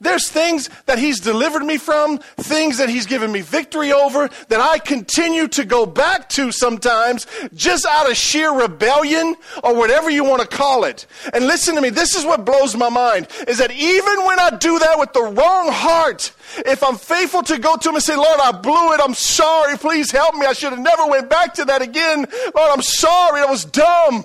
there's 0.00 0.28
things 0.28 0.68
that 0.86 0.98
He's 0.98 1.20
delivered 1.20 1.64
me 1.64 1.76
from, 1.76 2.18
things 2.36 2.78
that 2.78 2.88
He's 2.88 3.06
given 3.06 3.32
me 3.32 3.40
victory 3.40 3.92
over, 3.92 4.28
that 4.48 4.60
I 4.60 4.78
continue 4.78 5.48
to 5.48 5.64
go 5.64 5.86
back 5.86 6.28
to 6.30 6.52
sometimes 6.52 7.26
just 7.54 7.86
out 7.86 8.10
of 8.10 8.16
sheer 8.16 8.52
rebellion 8.52 9.36
or 9.62 9.74
whatever 9.74 10.10
you 10.10 10.24
want 10.24 10.42
to 10.42 10.48
call 10.48 10.84
it. 10.84 11.06
And 11.32 11.46
listen 11.46 11.74
to 11.74 11.80
me, 11.80 11.90
this 11.90 12.14
is 12.14 12.24
what 12.24 12.44
blows 12.44 12.76
my 12.76 12.88
mind 12.88 13.28
is 13.46 13.58
that 13.58 13.72
even 13.72 14.24
when 14.24 14.38
I 14.38 14.50
do 14.50 14.78
that 14.78 14.98
with 14.98 15.12
the 15.12 15.22
wrong 15.22 15.68
heart, 15.70 16.32
if 16.58 16.82
I'm 16.82 16.96
faithful 16.96 17.42
to 17.44 17.58
go 17.58 17.76
to 17.76 17.88
Him 17.88 17.94
and 17.94 18.04
say, 18.04 18.16
Lord, 18.16 18.40
I 18.40 18.52
blew 18.52 18.92
it, 18.92 19.00
I'm 19.02 19.14
sorry, 19.14 19.76
please 19.78 20.10
help 20.10 20.34
me, 20.34 20.46
I 20.46 20.52
should 20.52 20.72
have 20.72 20.80
never 20.80 21.06
went 21.06 21.28
back 21.30 21.54
to 21.54 21.64
that 21.66 21.82
again. 21.82 22.26
Lord, 22.54 22.70
I'm 22.72 22.82
sorry, 22.82 23.40
I 23.40 23.46
was 23.46 23.64
dumb. 23.64 24.24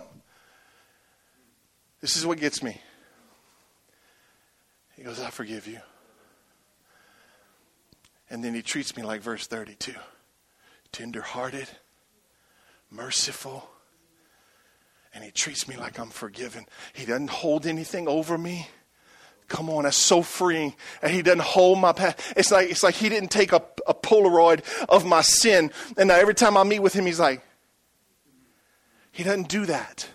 This 2.01 2.17
is 2.17 2.26
what 2.26 2.39
gets 2.39 2.63
me. 2.63 2.82
He 5.01 5.07
goes, 5.07 5.19
I 5.19 5.31
forgive 5.31 5.65
you. 5.65 5.79
And 8.29 8.43
then 8.43 8.53
he 8.53 8.61
treats 8.61 8.95
me 8.95 9.01
like 9.01 9.21
verse 9.21 9.47
32 9.47 9.93
tenderhearted, 10.91 11.67
merciful, 12.91 13.67
and 15.11 15.23
he 15.23 15.31
treats 15.31 15.67
me 15.67 15.75
like 15.75 15.99
I'm 15.99 16.11
forgiven. 16.11 16.65
He 16.93 17.07
doesn't 17.07 17.31
hold 17.31 17.65
anything 17.65 18.07
over 18.07 18.37
me. 18.37 18.67
Come 19.47 19.71
on, 19.71 19.85
that's 19.85 19.97
so 19.97 20.21
freeing. 20.21 20.75
And 21.01 21.11
he 21.11 21.23
doesn't 21.23 21.41
hold 21.41 21.79
my 21.79 21.93
past. 21.93 22.19
It's 22.37 22.51
like, 22.51 22.69
it's 22.69 22.83
like 22.83 22.93
he 22.93 23.09
didn't 23.09 23.31
take 23.31 23.53
a, 23.53 23.63
a 23.87 23.95
Polaroid 23.95 24.61
of 24.87 25.03
my 25.03 25.21
sin. 25.21 25.71
And 25.97 26.09
now 26.09 26.15
every 26.15 26.35
time 26.35 26.55
I 26.55 26.63
meet 26.63 26.77
with 26.77 26.93
him, 26.93 27.07
he's 27.07 27.19
like, 27.19 27.41
he 29.11 29.23
doesn't 29.23 29.49
do 29.49 29.65
that. 29.65 30.07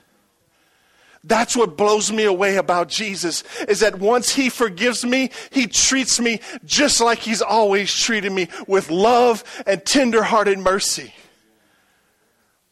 That's 1.27 1.57
what 1.57 1.77
blows 1.77 2.13
me 2.13 2.23
away 2.23 2.57
about 2.57 2.89
Jesus 2.89 3.43
is 3.67 3.81
that 3.81 3.99
once 3.99 4.33
he 4.33 4.49
forgives 4.49 5.05
me, 5.05 5.31
he 5.51 5.67
treats 5.67 6.21
me 6.21 6.41
just 6.65 7.01
like 7.01 7.19
he's 7.19 7.43
always 7.43 7.93
treated 7.93 8.31
me 8.31 8.49
with 8.69 8.91
love 8.91 9.43
and 9.67 9.85
tenderhearted 9.85 10.61
mercy. 10.61 11.13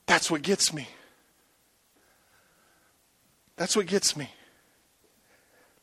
That's 0.06 0.30
what 0.30 0.42
gets 0.42 0.72
me. 0.72 0.86
That's 3.56 3.74
what 3.74 3.86
gets 3.86 4.16
me. 4.16 4.30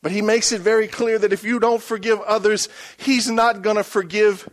But 0.00 0.12
he 0.12 0.22
makes 0.22 0.50
it 0.50 0.62
very 0.62 0.88
clear 0.88 1.18
that 1.18 1.32
if 1.32 1.44
you 1.44 1.60
don't 1.60 1.82
forgive 1.82 2.20
others, 2.22 2.70
he's 2.96 3.28
not 3.28 3.60
going 3.60 3.76
to 3.76 3.84
forgive 3.84 4.48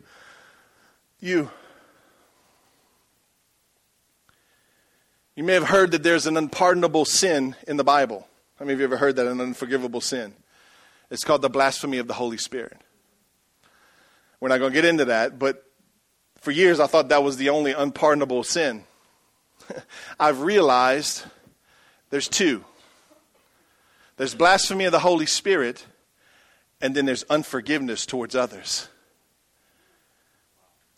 you. 1.22 1.49
You 5.40 5.46
may 5.46 5.54
have 5.54 5.70
heard 5.70 5.92
that 5.92 6.04
there's 6.04 6.28
an 6.28 6.36
unpardonable 6.36 7.06
sin 7.06 7.56
in 7.66 7.78
the 7.78 7.84
Bible. 7.86 8.28
How 8.58 8.66
many 8.66 8.74
of 8.74 8.80
you 8.80 8.84
ever 8.84 8.98
heard 8.98 9.16
that? 9.16 9.26
An 9.26 9.40
unforgivable 9.40 10.02
sin. 10.02 10.34
It's 11.10 11.24
called 11.24 11.42
the 11.42 11.50
blasphemy 11.50 11.98
of 11.98 12.10
the 12.10 12.14
Holy 12.14 12.36
Spirit. 12.36 12.76
We're 14.42 14.50
not 14.50 14.58
going 14.58 14.74
to 14.74 14.76
get 14.76 14.84
into 14.84 15.06
that, 15.06 15.40
but 15.40 15.64
for 16.42 16.52
years 16.52 16.82
I 16.82 16.88
thought 16.88 17.08
that 17.08 17.24
was 17.24 17.38
the 17.38 17.52
only 17.52 17.72
unpardonable 17.72 18.44
sin. 18.44 18.84
I've 20.20 20.42
realized 20.42 21.24
there's 22.10 22.28
two 22.28 22.66
there's 24.18 24.36
blasphemy 24.36 24.84
of 24.84 24.92
the 24.92 25.00
Holy 25.00 25.26
Spirit, 25.26 25.86
and 26.82 26.94
then 26.94 27.06
there's 27.06 27.24
unforgiveness 27.30 28.06
towards 28.06 28.36
others. 28.36 28.90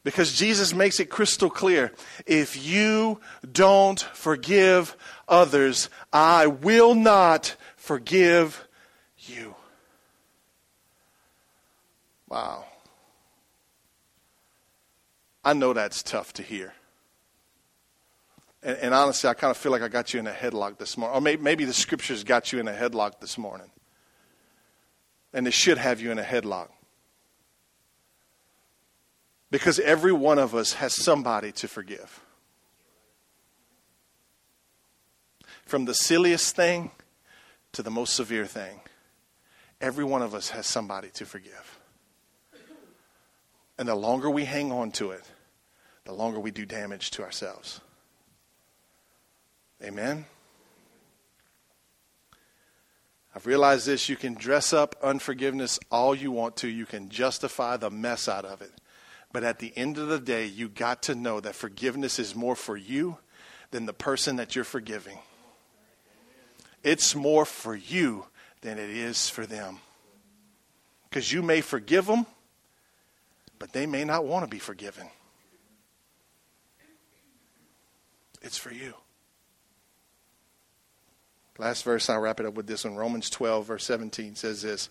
Because 0.04 0.34
Jesus 0.34 0.74
makes 0.74 1.00
it 1.00 1.10
crystal 1.10 1.50
clear 1.50 1.92
if 2.26 2.66
you 2.66 3.20
don't 3.50 4.00
forgive 4.00 4.98
others, 5.28 5.90
I 6.12 6.48
will 6.48 6.96
not 6.96 7.56
forgive 7.76 8.68
you. 9.20 9.56
Wow. 12.28 12.66
I 15.44 15.54
know 15.54 15.74
that's 15.74 16.02
tough 16.02 16.34
to 16.34 16.44
hear. 16.44 16.74
And, 18.64 18.78
and, 18.78 18.94
honestly, 18.94 19.28
I 19.30 19.34
kind 19.34 19.50
of 19.50 19.58
feel 19.58 19.72
like 19.72 19.82
I 19.82 19.88
got 19.88 20.14
you 20.14 20.20
in 20.20 20.28
a 20.28 20.32
headlock 20.32 20.78
this 20.78 20.98
morning. 20.98 21.18
Or 21.18 21.22
maybe, 21.22 21.42
maybe 21.42 21.66
the 21.66 21.74
scriptures 21.74 22.24
got 22.24 22.52
you 22.52 22.60
in 22.60 22.68
a 22.68 22.74
headlock 22.74 23.20
this 23.20 23.38
morning. 23.38 23.72
And 25.34 25.48
they 25.48 25.52
should 25.52 25.80
have 25.80 26.00
you 26.00 26.12
in 26.12 26.20
a 26.20 26.24
headlock. 26.24 26.70
Because 29.52 29.80
every 29.80 30.14
one 30.14 30.40
of 30.40 30.56
us 30.56 30.74
has 30.74 30.94
somebody 30.94 31.52
to 31.52 31.68
forgive. 31.68 32.22
From 35.66 35.86
the 35.86 35.94
silliest 35.94 36.56
thing 36.56 36.92
to 37.74 37.84
the 37.84 37.92
most 37.92 38.16
severe 38.16 38.46
thing, 38.46 38.80
every 39.80 40.06
one 40.06 40.22
of 40.22 40.34
us 40.34 40.50
has 40.50 40.66
somebody 40.66 41.10
to 41.16 41.26
forgive. 41.26 41.80
And 43.78 43.88
the 43.88 43.96
longer 43.96 44.30
we 44.30 44.46
hang 44.46 44.72
on 44.72 44.92
to 44.94 45.12
it, 45.12 45.24
the 46.06 46.14
longer 46.14 46.40
we 46.40 46.52
do 46.52 46.66
damage 46.66 47.12
to 47.12 47.24
ourselves. 47.24 47.82
Amen? 49.84 50.26
I've 53.36 53.48
realized 53.48 53.86
this 53.86 54.10
you 54.10 54.16
can 54.16 54.34
dress 54.34 54.74
up 54.74 54.96
unforgiveness 55.02 55.80
all 55.90 56.14
you 56.14 56.32
want 56.32 56.58
to, 56.58 56.68
you 56.68 56.86
can 56.86 57.10
justify 57.10 57.78
the 57.78 57.90
mess 57.90 58.28
out 58.28 58.46
of 58.46 58.62
it. 58.62 58.72
But 59.34 59.44
at 59.44 59.60
the 59.60 59.72
end 59.76 59.98
of 59.98 60.08
the 60.08 60.20
day, 60.20 60.46
you 60.46 60.68
got 60.68 61.04
to 61.04 61.16
know 61.16 61.40
that 61.40 61.56
forgiveness 61.56 62.20
is 62.20 62.36
more 62.36 62.56
for 62.56 62.76
you 62.76 63.18
than 63.72 63.86
the 63.86 63.94
person 63.94 64.36
that 64.36 64.56
you're 64.56 64.66
forgiving. 64.66 65.20
It's 66.84 67.16
more 67.16 67.46
for 67.46 67.76
you 67.76 68.26
than 68.62 68.78
it 68.78 68.90
is 68.90 69.30
for 69.30 69.46
them. 69.46 69.80
Because 71.10 71.32
you 71.32 71.42
may 71.42 71.62
forgive 71.62 72.06
them, 72.08 72.26
but 73.60 73.74
they 73.74 73.86
may 73.86 74.04
not 74.04 74.26
want 74.26 74.44
to 74.44 74.50
be 74.50 74.60
forgiven. 74.60 75.08
It's 78.42 78.58
for 78.58 78.74
you. 78.74 78.96
Last 81.58 81.84
verse, 81.84 82.10
I'll 82.10 82.20
wrap 82.20 82.40
it 82.40 82.46
up 82.46 82.56
with 82.56 82.66
this 82.66 82.86
one. 82.86 82.96
Romans 82.96 83.30
12, 83.30 83.68
verse 83.68 83.84
17 83.86 84.36
says 84.36 84.64
this 84.64 84.90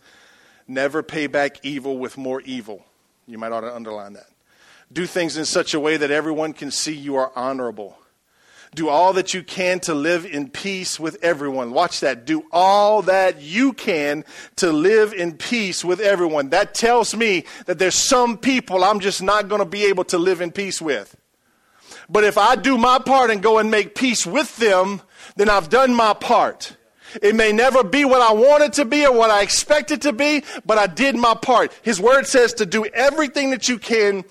Never 0.69 1.03
pay 1.03 1.27
back 1.27 1.65
evil 1.65 1.99
with 1.99 2.17
more 2.17 2.41
evil. 2.43 2.85
You 3.31 3.39
might 3.39 3.53
ought 3.53 3.61
to 3.61 3.73
underline 3.73 4.15
that. 4.15 4.27
Do 4.93 5.07
things 5.07 5.37
in 5.37 5.45
such 5.45 5.73
a 5.73 5.79
way 5.79 5.97
that 5.97 6.11
everyone 6.11 6.53
can 6.53 6.73
see 6.73 6.93
you 6.93 7.15
are 7.15 7.31
honorable. 7.37 7.97
Do 8.75 8.89
all 8.89 9.13
that 9.13 9.35
you 9.35 9.45
can 9.45 9.79
to 9.81 9.95
live 9.95 10.27
in 10.27 10.49
peace 10.49 10.99
with 10.99 11.17
everyone. 11.23 11.71
Watch 11.71 12.01
that. 12.01 12.25
Do 12.25 12.45
all 12.51 13.03
that 13.03 13.41
you 13.41 13.73
can 13.73 14.25
to 14.57 14.73
live 14.73 15.13
in 15.13 15.37
peace 15.37 15.85
with 15.85 16.01
everyone. 16.01 16.51
That 16.51 16.75
tells 16.75 17.15
me 17.15 17.45
that 17.67 17.79
there's 17.79 17.95
some 17.95 18.37
people 18.37 18.83
I'm 18.83 18.99
just 18.99 19.23
not 19.23 19.49
going 19.49 19.61
to 19.61 19.65
be 19.65 19.85
able 19.85 20.05
to 20.05 20.19
live 20.19 20.41
in 20.41 20.51
peace 20.51 20.83
with. 20.83 21.17
But 22.09 22.25
if 22.25 22.37
I 22.37 22.57
do 22.57 22.77
my 22.77 22.99
part 22.99 23.31
and 23.31 23.41
go 23.41 23.59
and 23.59 23.71
make 23.71 23.95
peace 23.95 24.27
with 24.27 24.57
them, 24.57 25.03
then 25.37 25.49
I've 25.49 25.69
done 25.69 25.95
my 25.95 26.15
part. 26.15 26.77
It 27.23 27.35
may 27.35 27.53
never 27.53 27.83
be 27.85 28.05
what 28.05 28.21
I 28.21 28.33
want 28.33 28.63
it 28.63 28.73
to 28.75 28.85
be 28.85 29.07
or 29.07 29.13
what 29.13 29.31
I 29.31 29.43
expect 29.43 29.91
it 29.91 30.03
to 30.03 30.13
be, 30.13 30.45
but 30.65 30.79
I 30.79 30.87
did 30.87 31.17
my 31.17 31.35
part. 31.35 31.73
His 31.83 32.01
word 32.01 32.27
says 32.27 32.55
to 32.55 32.67
do 32.67 32.85
everything 32.87 33.51
that 33.51 33.69
you 33.69 33.79
can 33.79 34.25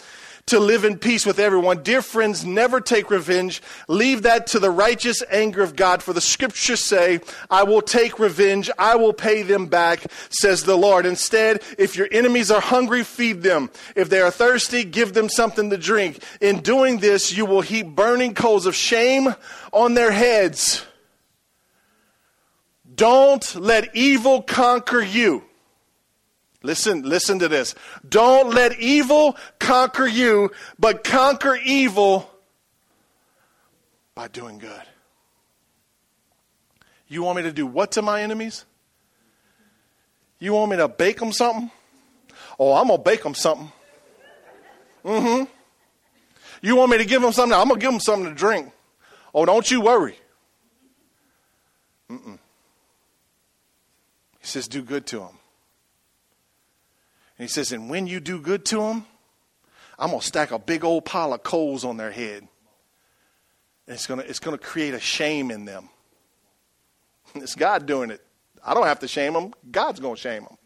to 0.49 0.59
live 0.59 0.83
in 0.83 0.97
peace 0.97 1.27
with 1.27 1.37
everyone. 1.39 1.83
Dear 1.83 2.01
friends, 2.01 2.43
never 2.43 2.81
take 2.81 3.11
revenge. 3.11 3.61
Leave 3.87 4.23
that 4.23 4.47
to 4.47 4.59
the 4.59 4.71
righteous 4.71 5.21
anger 5.29 5.61
of 5.61 5.75
God. 5.75 6.01
For 6.01 6.11
the 6.11 6.21
scriptures 6.21 6.83
say, 6.83 7.21
I 7.51 7.63
will 7.63 7.81
take 7.81 8.17
revenge. 8.17 8.69
I 8.77 8.95
will 8.95 9.13
pay 9.13 9.43
them 9.43 9.67
back, 9.67 10.05
says 10.29 10.63
the 10.63 10.75
Lord. 10.75 11.05
Instead, 11.05 11.61
if 11.77 11.95
your 11.95 12.07
enemies 12.11 12.49
are 12.49 12.61
hungry, 12.61 13.03
feed 13.03 13.43
them. 13.43 13.69
If 13.95 14.09
they 14.09 14.21
are 14.21 14.31
thirsty, 14.31 14.83
give 14.83 15.13
them 15.13 15.29
something 15.29 15.69
to 15.69 15.77
drink. 15.77 16.23
In 16.41 16.61
doing 16.61 16.97
this, 16.97 17.31
you 17.31 17.45
will 17.45 17.61
heap 17.61 17.87
burning 17.87 18.33
coals 18.33 18.65
of 18.65 18.75
shame 18.75 19.35
on 19.71 19.93
their 19.93 20.11
heads. 20.11 20.83
Don't 22.99 23.55
let 23.55 23.95
evil 23.95 24.41
conquer 24.41 24.99
you. 24.99 25.45
Listen, 26.63 27.03
listen 27.03 27.39
to 27.39 27.47
this. 27.47 27.73
Don't 28.09 28.53
let 28.53 28.77
evil 28.77 29.37
conquer 29.57 30.05
you, 30.05 30.51
but 30.77 31.05
conquer 31.05 31.57
evil 31.63 32.29
by 34.15 34.27
doing 34.27 34.59
good. 34.59 34.81
You 37.07 37.23
want 37.23 37.37
me 37.37 37.43
to 37.43 37.53
do 37.53 37.65
what 37.65 37.93
to 37.93 38.01
my 38.01 38.21
enemies? 38.21 38.65
You 40.37 40.51
want 40.51 40.69
me 40.71 40.75
to 40.75 40.89
bake 40.89 41.19
them 41.19 41.31
something? 41.31 41.71
Oh, 42.59 42.73
I'm 42.73 42.87
going 42.87 42.99
to 42.99 43.03
bake 43.03 43.23
them 43.23 43.33
something. 43.33 43.71
Mm 45.05 45.21
hmm. 45.21 45.43
You 46.61 46.75
want 46.75 46.91
me 46.91 46.97
to 46.97 47.05
give 47.05 47.21
them 47.21 47.31
something? 47.31 47.57
I'm 47.57 47.69
going 47.69 47.79
to 47.79 47.81
give 47.85 47.93
them 47.93 48.01
something 48.01 48.25
to 48.25 48.35
drink. 48.35 48.73
Oh, 49.33 49.45
don't 49.45 49.71
you 49.71 49.79
worry. 49.79 50.18
He 54.49 54.53
says, 54.53 54.67
do 54.67 54.81
good 54.81 55.05
to 55.07 55.19
them. 55.19 55.37
And 57.37 57.43
he 57.43 57.47
says, 57.47 57.71
and 57.71 57.87
when 57.87 58.07
you 58.07 58.19
do 58.19 58.41
good 58.41 58.65
to 58.65 58.77
them, 58.77 59.05
I'm 59.99 60.09
going 60.09 60.21
to 60.21 60.25
stack 60.25 60.49
a 60.49 60.57
big 60.57 60.83
old 60.83 61.05
pile 61.05 61.33
of 61.33 61.43
coals 61.43 61.85
on 61.85 61.97
their 61.97 62.09
head. 62.09 62.47
And 63.85 63.93
it's 63.93 64.07
going 64.07 64.19
to, 64.19 64.27
it's 64.27 64.39
going 64.39 64.57
to 64.57 64.63
create 64.63 64.95
a 64.95 64.99
shame 64.99 65.51
in 65.51 65.65
them. 65.65 65.89
It's 67.35 67.53
God 67.53 67.85
doing 67.85 68.09
it. 68.09 68.25
I 68.65 68.73
don't 68.73 68.87
have 68.87 69.01
to 69.01 69.07
shame 69.07 69.33
them. 69.33 69.53
God's 69.69 69.99
going 69.99 70.15
to 70.15 70.21
shame 70.21 70.45
them. 70.45 70.57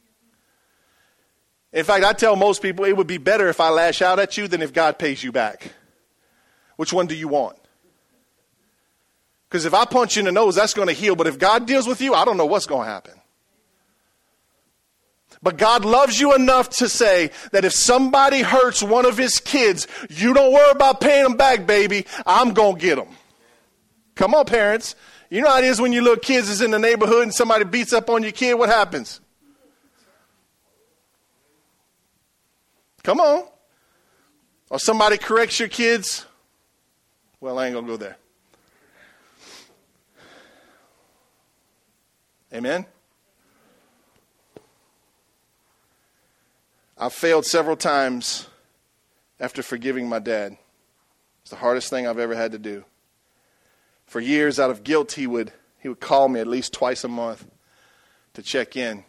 In 1.73 1.83
fact, 1.83 2.05
I 2.05 2.13
tell 2.13 2.37
most 2.37 2.61
people 2.61 2.85
it 2.85 2.95
would 2.95 3.05
be 3.05 3.17
better 3.17 3.49
if 3.49 3.59
I 3.59 3.67
lash 3.67 4.01
out 4.01 4.17
at 4.17 4.37
you 4.37 4.47
than 4.47 4.61
if 4.61 4.71
God 4.71 4.97
pays 4.97 5.21
you 5.21 5.33
back. 5.33 5.73
Which 6.77 6.93
one 6.93 7.07
do 7.07 7.15
you 7.15 7.27
want? 7.27 7.57
Because 9.49 9.65
if 9.65 9.73
I 9.73 9.83
punch 9.83 10.15
you 10.15 10.21
in 10.21 10.25
the 10.27 10.31
nose, 10.31 10.55
that's 10.55 10.73
going 10.73 10.87
to 10.87 10.93
heal. 10.93 11.17
But 11.17 11.27
if 11.27 11.37
God 11.37 11.65
deals 11.65 11.85
with 11.85 11.99
you, 11.99 12.13
I 12.13 12.23
don't 12.23 12.37
know 12.37 12.45
what's 12.45 12.65
going 12.65 12.85
to 12.87 12.89
happen. 12.89 13.19
But 15.43 15.57
God 15.57 15.83
loves 15.83 16.21
you 16.21 16.33
enough 16.33 16.69
to 16.69 16.87
say 16.87 17.29
that 17.51 17.65
if 17.65 17.73
somebody 17.73 18.41
hurts 18.41 18.81
one 18.81 19.05
of 19.05 19.17
his 19.17 19.41
kids, 19.41 19.87
you 20.09 20.33
don't 20.33 20.53
worry 20.53 20.71
about 20.71 21.01
paying 21.01 21.23
them 21.23 21.35
back, 21.35 21.67
baby. 21.67 22.05
I'm 22.25 22.53
going 22.53 22.77
to 22.77 22.81
get 22.81 22.95
them. 22.95 23.09
Come 24.15 24.33
on, 24.33 24.45
parents. 24.45 24.95
You 25.29 25.41
know 25.41 25.49
how 25.49 25.57
it 25.57 25.65
is 25.65 25.81
when 25.81 25.91
your 25.91 26.03
little 26.03 26.17
kids 26.17 26.47
is 26.47 26.61
in 26.61 26.71
the 26.71 26.79
neighborhood 26.79 27.23
and 27.23 27.33
somebody 27.33 27.65
beats 27.65 27.91
up 27.91 28.09
on 28.09 28.23
your 28.23 28.31
kid, 28.31 28.53
what 28.53 28.69
happens? 28.69 29.19
Come 33.03 33.19
on. 33.19 33.43
Or 34.69 34.79
somebody 34.79 35.17
corrects 35.17 35.59
your 35.59 35.67
kids. 35.67 36.25
Well, 37.41 37.59
I 37.59 37.65
ain't 37.65 37.73
going 37.73 37.85
to 37.85 37.91
go 37.91 37.97
there. 37.97 38.17
Amen? 42.53 42.85
I've 47.03 47.11
failed 47.11 47.45
several 47.45 47.75
times 47.75 48.47
after 49.37 49.61
forgiving 49.61 50.07
my 50.07 50.19
dad. 50.19 50.57
It's 51.41 51.49
the 51.49 51.57
hardest 51.57 51.89
thing 51.89 52.07
I've 52.07 52.17
ever 52.17 52.33
had 52.33 52.53
to 52.53 52.57
do. 52.57 52.85
For 54.05 54.21
years, 54.21 54.57
out 54.57 54.69
of 54.69 54.85
guilt, 54.85 55.11
he 55.11 55.27
would, 55.27 55.51
he 55.79 55.89
would 55.89 55.99
call 55.99 56.29
me 56.29 56.39
at 56.39 56.47
least 56.47 56.71
twice 56.71 57.03
a 57.03 57.09
month 57.09 57.45
to 58.35 58.41
check 58.41 58.77
in. 58.77 59.03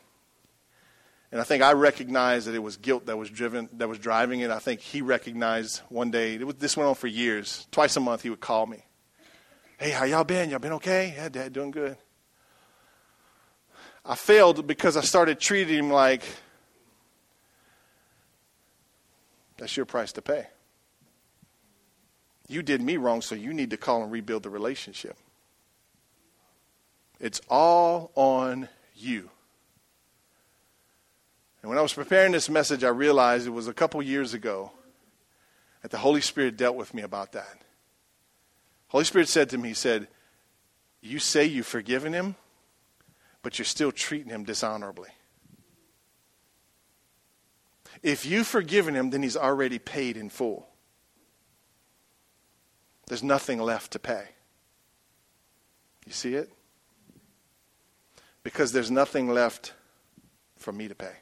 And 1.31 1.41
I 1.41 1.45
think 1.45 1.63
I 1.63 1.75
recognized 1.75 2.49
that 2.49 2.57
it 2.57 2.63
was 2.65 2.77
guilt 2.77 3.07
that 3.07 3.17
was 3.17 3.31
driven, 3.31 3.69
that 3.75 3.89
was 3.89 4.01
driving 4.01 4.41
it. 4.41 4.51
I 4.51 4.59
think 4.59 4.81
he 4.81 5.01
recognized 5.01 5.81
one 5.89 6.11
day. 6.11 6.37
Was, 6.39 6.57
this 6.57 6.77
went 6.77 6.89
on 6.89 6.97
for 6.97 7.07
years. 7.07 7.69
Twice 7.71 7.97
a 7.97 8.01
month, 8.01 8.23
he 8.23 8.31
would 8.31 8.41
call 8.41 8.67
me. 8.67 8.85
Hey, 9.79 9.91
how 9.91 10.05
y'all 10.05 10.25
been? 10.25 10.51
Y'all 10.51 10.59
been 10.59 10.73
okay? 10.73 11.15
Yeah, 11.17 11.29
Dad, 11.29 11.53
doing 11.53 11.71
good. 11.71 11.97
I 14.05 14.17
failed 14.17 14.67
because 14.67 14.97
I 14.97 15.03
started 15.03 15.39
treating 15.39 15.79
him 15.79 15.91
like 15.93 16.25
that's 19.57 19.77
your 19.77 19.87
price 19.87 20.13
to 20.13 20.23
pay. 20.23 20.47
You 22.49 22.63
did 22.63 22.81
me 22.81 22.97
wrong, 22.97 23.23
so 23.23 23.35
you 23.35 23.55
need 23.55 23.71
to 23.71 23.77
call 23.77 24.03
and 24.03 24.13
rebuild 24.13 24.43
the 24.43 24.51
relationship. 24.51 25.17
It's 27.21 27.41
all 27.49 28.11
on 28.15 28.69
you. 28.95 29.31
And 31.63 31.71
when 31.71 31.79
I 31.79 31.83
was 31.83 31.95
preparing 31.95 32.33
this 32.33 32.51
message, 32.51 32.85
I 32.85 32.89
realized 32.89 33.47
it 33.47 33.51
was 33.51 33.69
a 33.69 33.73
couple 33.73 34.03
years 34.03 34.35
ago 34.35 34.73
that 35.81 35.91
the 35.91 35.97
Holy 35.97 36.21
Spirit 36.21 36.59
dealt 36.59 36.77
with 36.77 36.93
me 36.93 37.01
about 37.01 37.33
that. 37.33 37.63
Holy 38.89 39.05
Spirit 39.05 39.29
said 39.29 39.49
to 39.51 39.57
me, 39.59 39.69
He 39.69 39.75
said, 39.75 40.09
You 41.01 41.19
say 41.19 41.47
you've 41.47 41.67
forgiven 41.67 42.13
him, 42.13 42.37
but 43.43 43.59
you're 43.59 43.65
still 43.65 43.93
treating 43.93 44.29
him 44.29 44.45
dishonorably. 44.45 45.09
If 48.05 48.27
you've 48.27 48.47
forgiven 48.47 48.95
him, 48.95 49.09
then 49.09 49.23
he's 49.23 49.37
already 49.37 49.79
paid 49.79 50.19
in 50.19 50.29
full. 50.29 50.69
There's 53.07 53.23
nothing 53.23 53.59
left 53.59 53.93
to 53.93 53.99
pay. 53.99 54.27
You 56.05 56.13
see 56.13 56.35
it? 56.35 56.53
Because 58.43 58.73
there's 58.73 58.91
nothing 58.91 59.31
left 59.31 59.73
for 60.59 60.71
me 60.71 60.87
to 60.87 60.95
pay. 60.95 61.15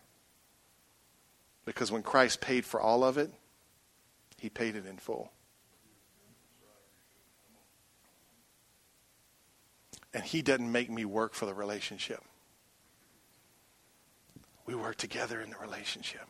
Because 1.65 1.93
when 1.93 2.03
Christ 2.03 2.41
paid 2.41 2.65
for 2.65 2.81
all 2.81 3.05
of 3.05 3.17
it, 3.17 3.31
he 4.39 4.51
paid 4.51 4.75
it 4.75 4.85
in 4.85 4.97
full. 4.97 5.31
And 10.13 10.25
he 10.25 10.43
doesn't 10.43 10.71
make 10.71 10.91
me 10.91 11.05
work 11.05 11.35
for 11.35 11.47
the 11.47 11.55
relationship. 11.55 12.25
We 14.67 14.75
work 14.75 14.97
together 14.97 15.41
in 15.41 15.51
the 15.51 15.59
relationship. 15.59 16.27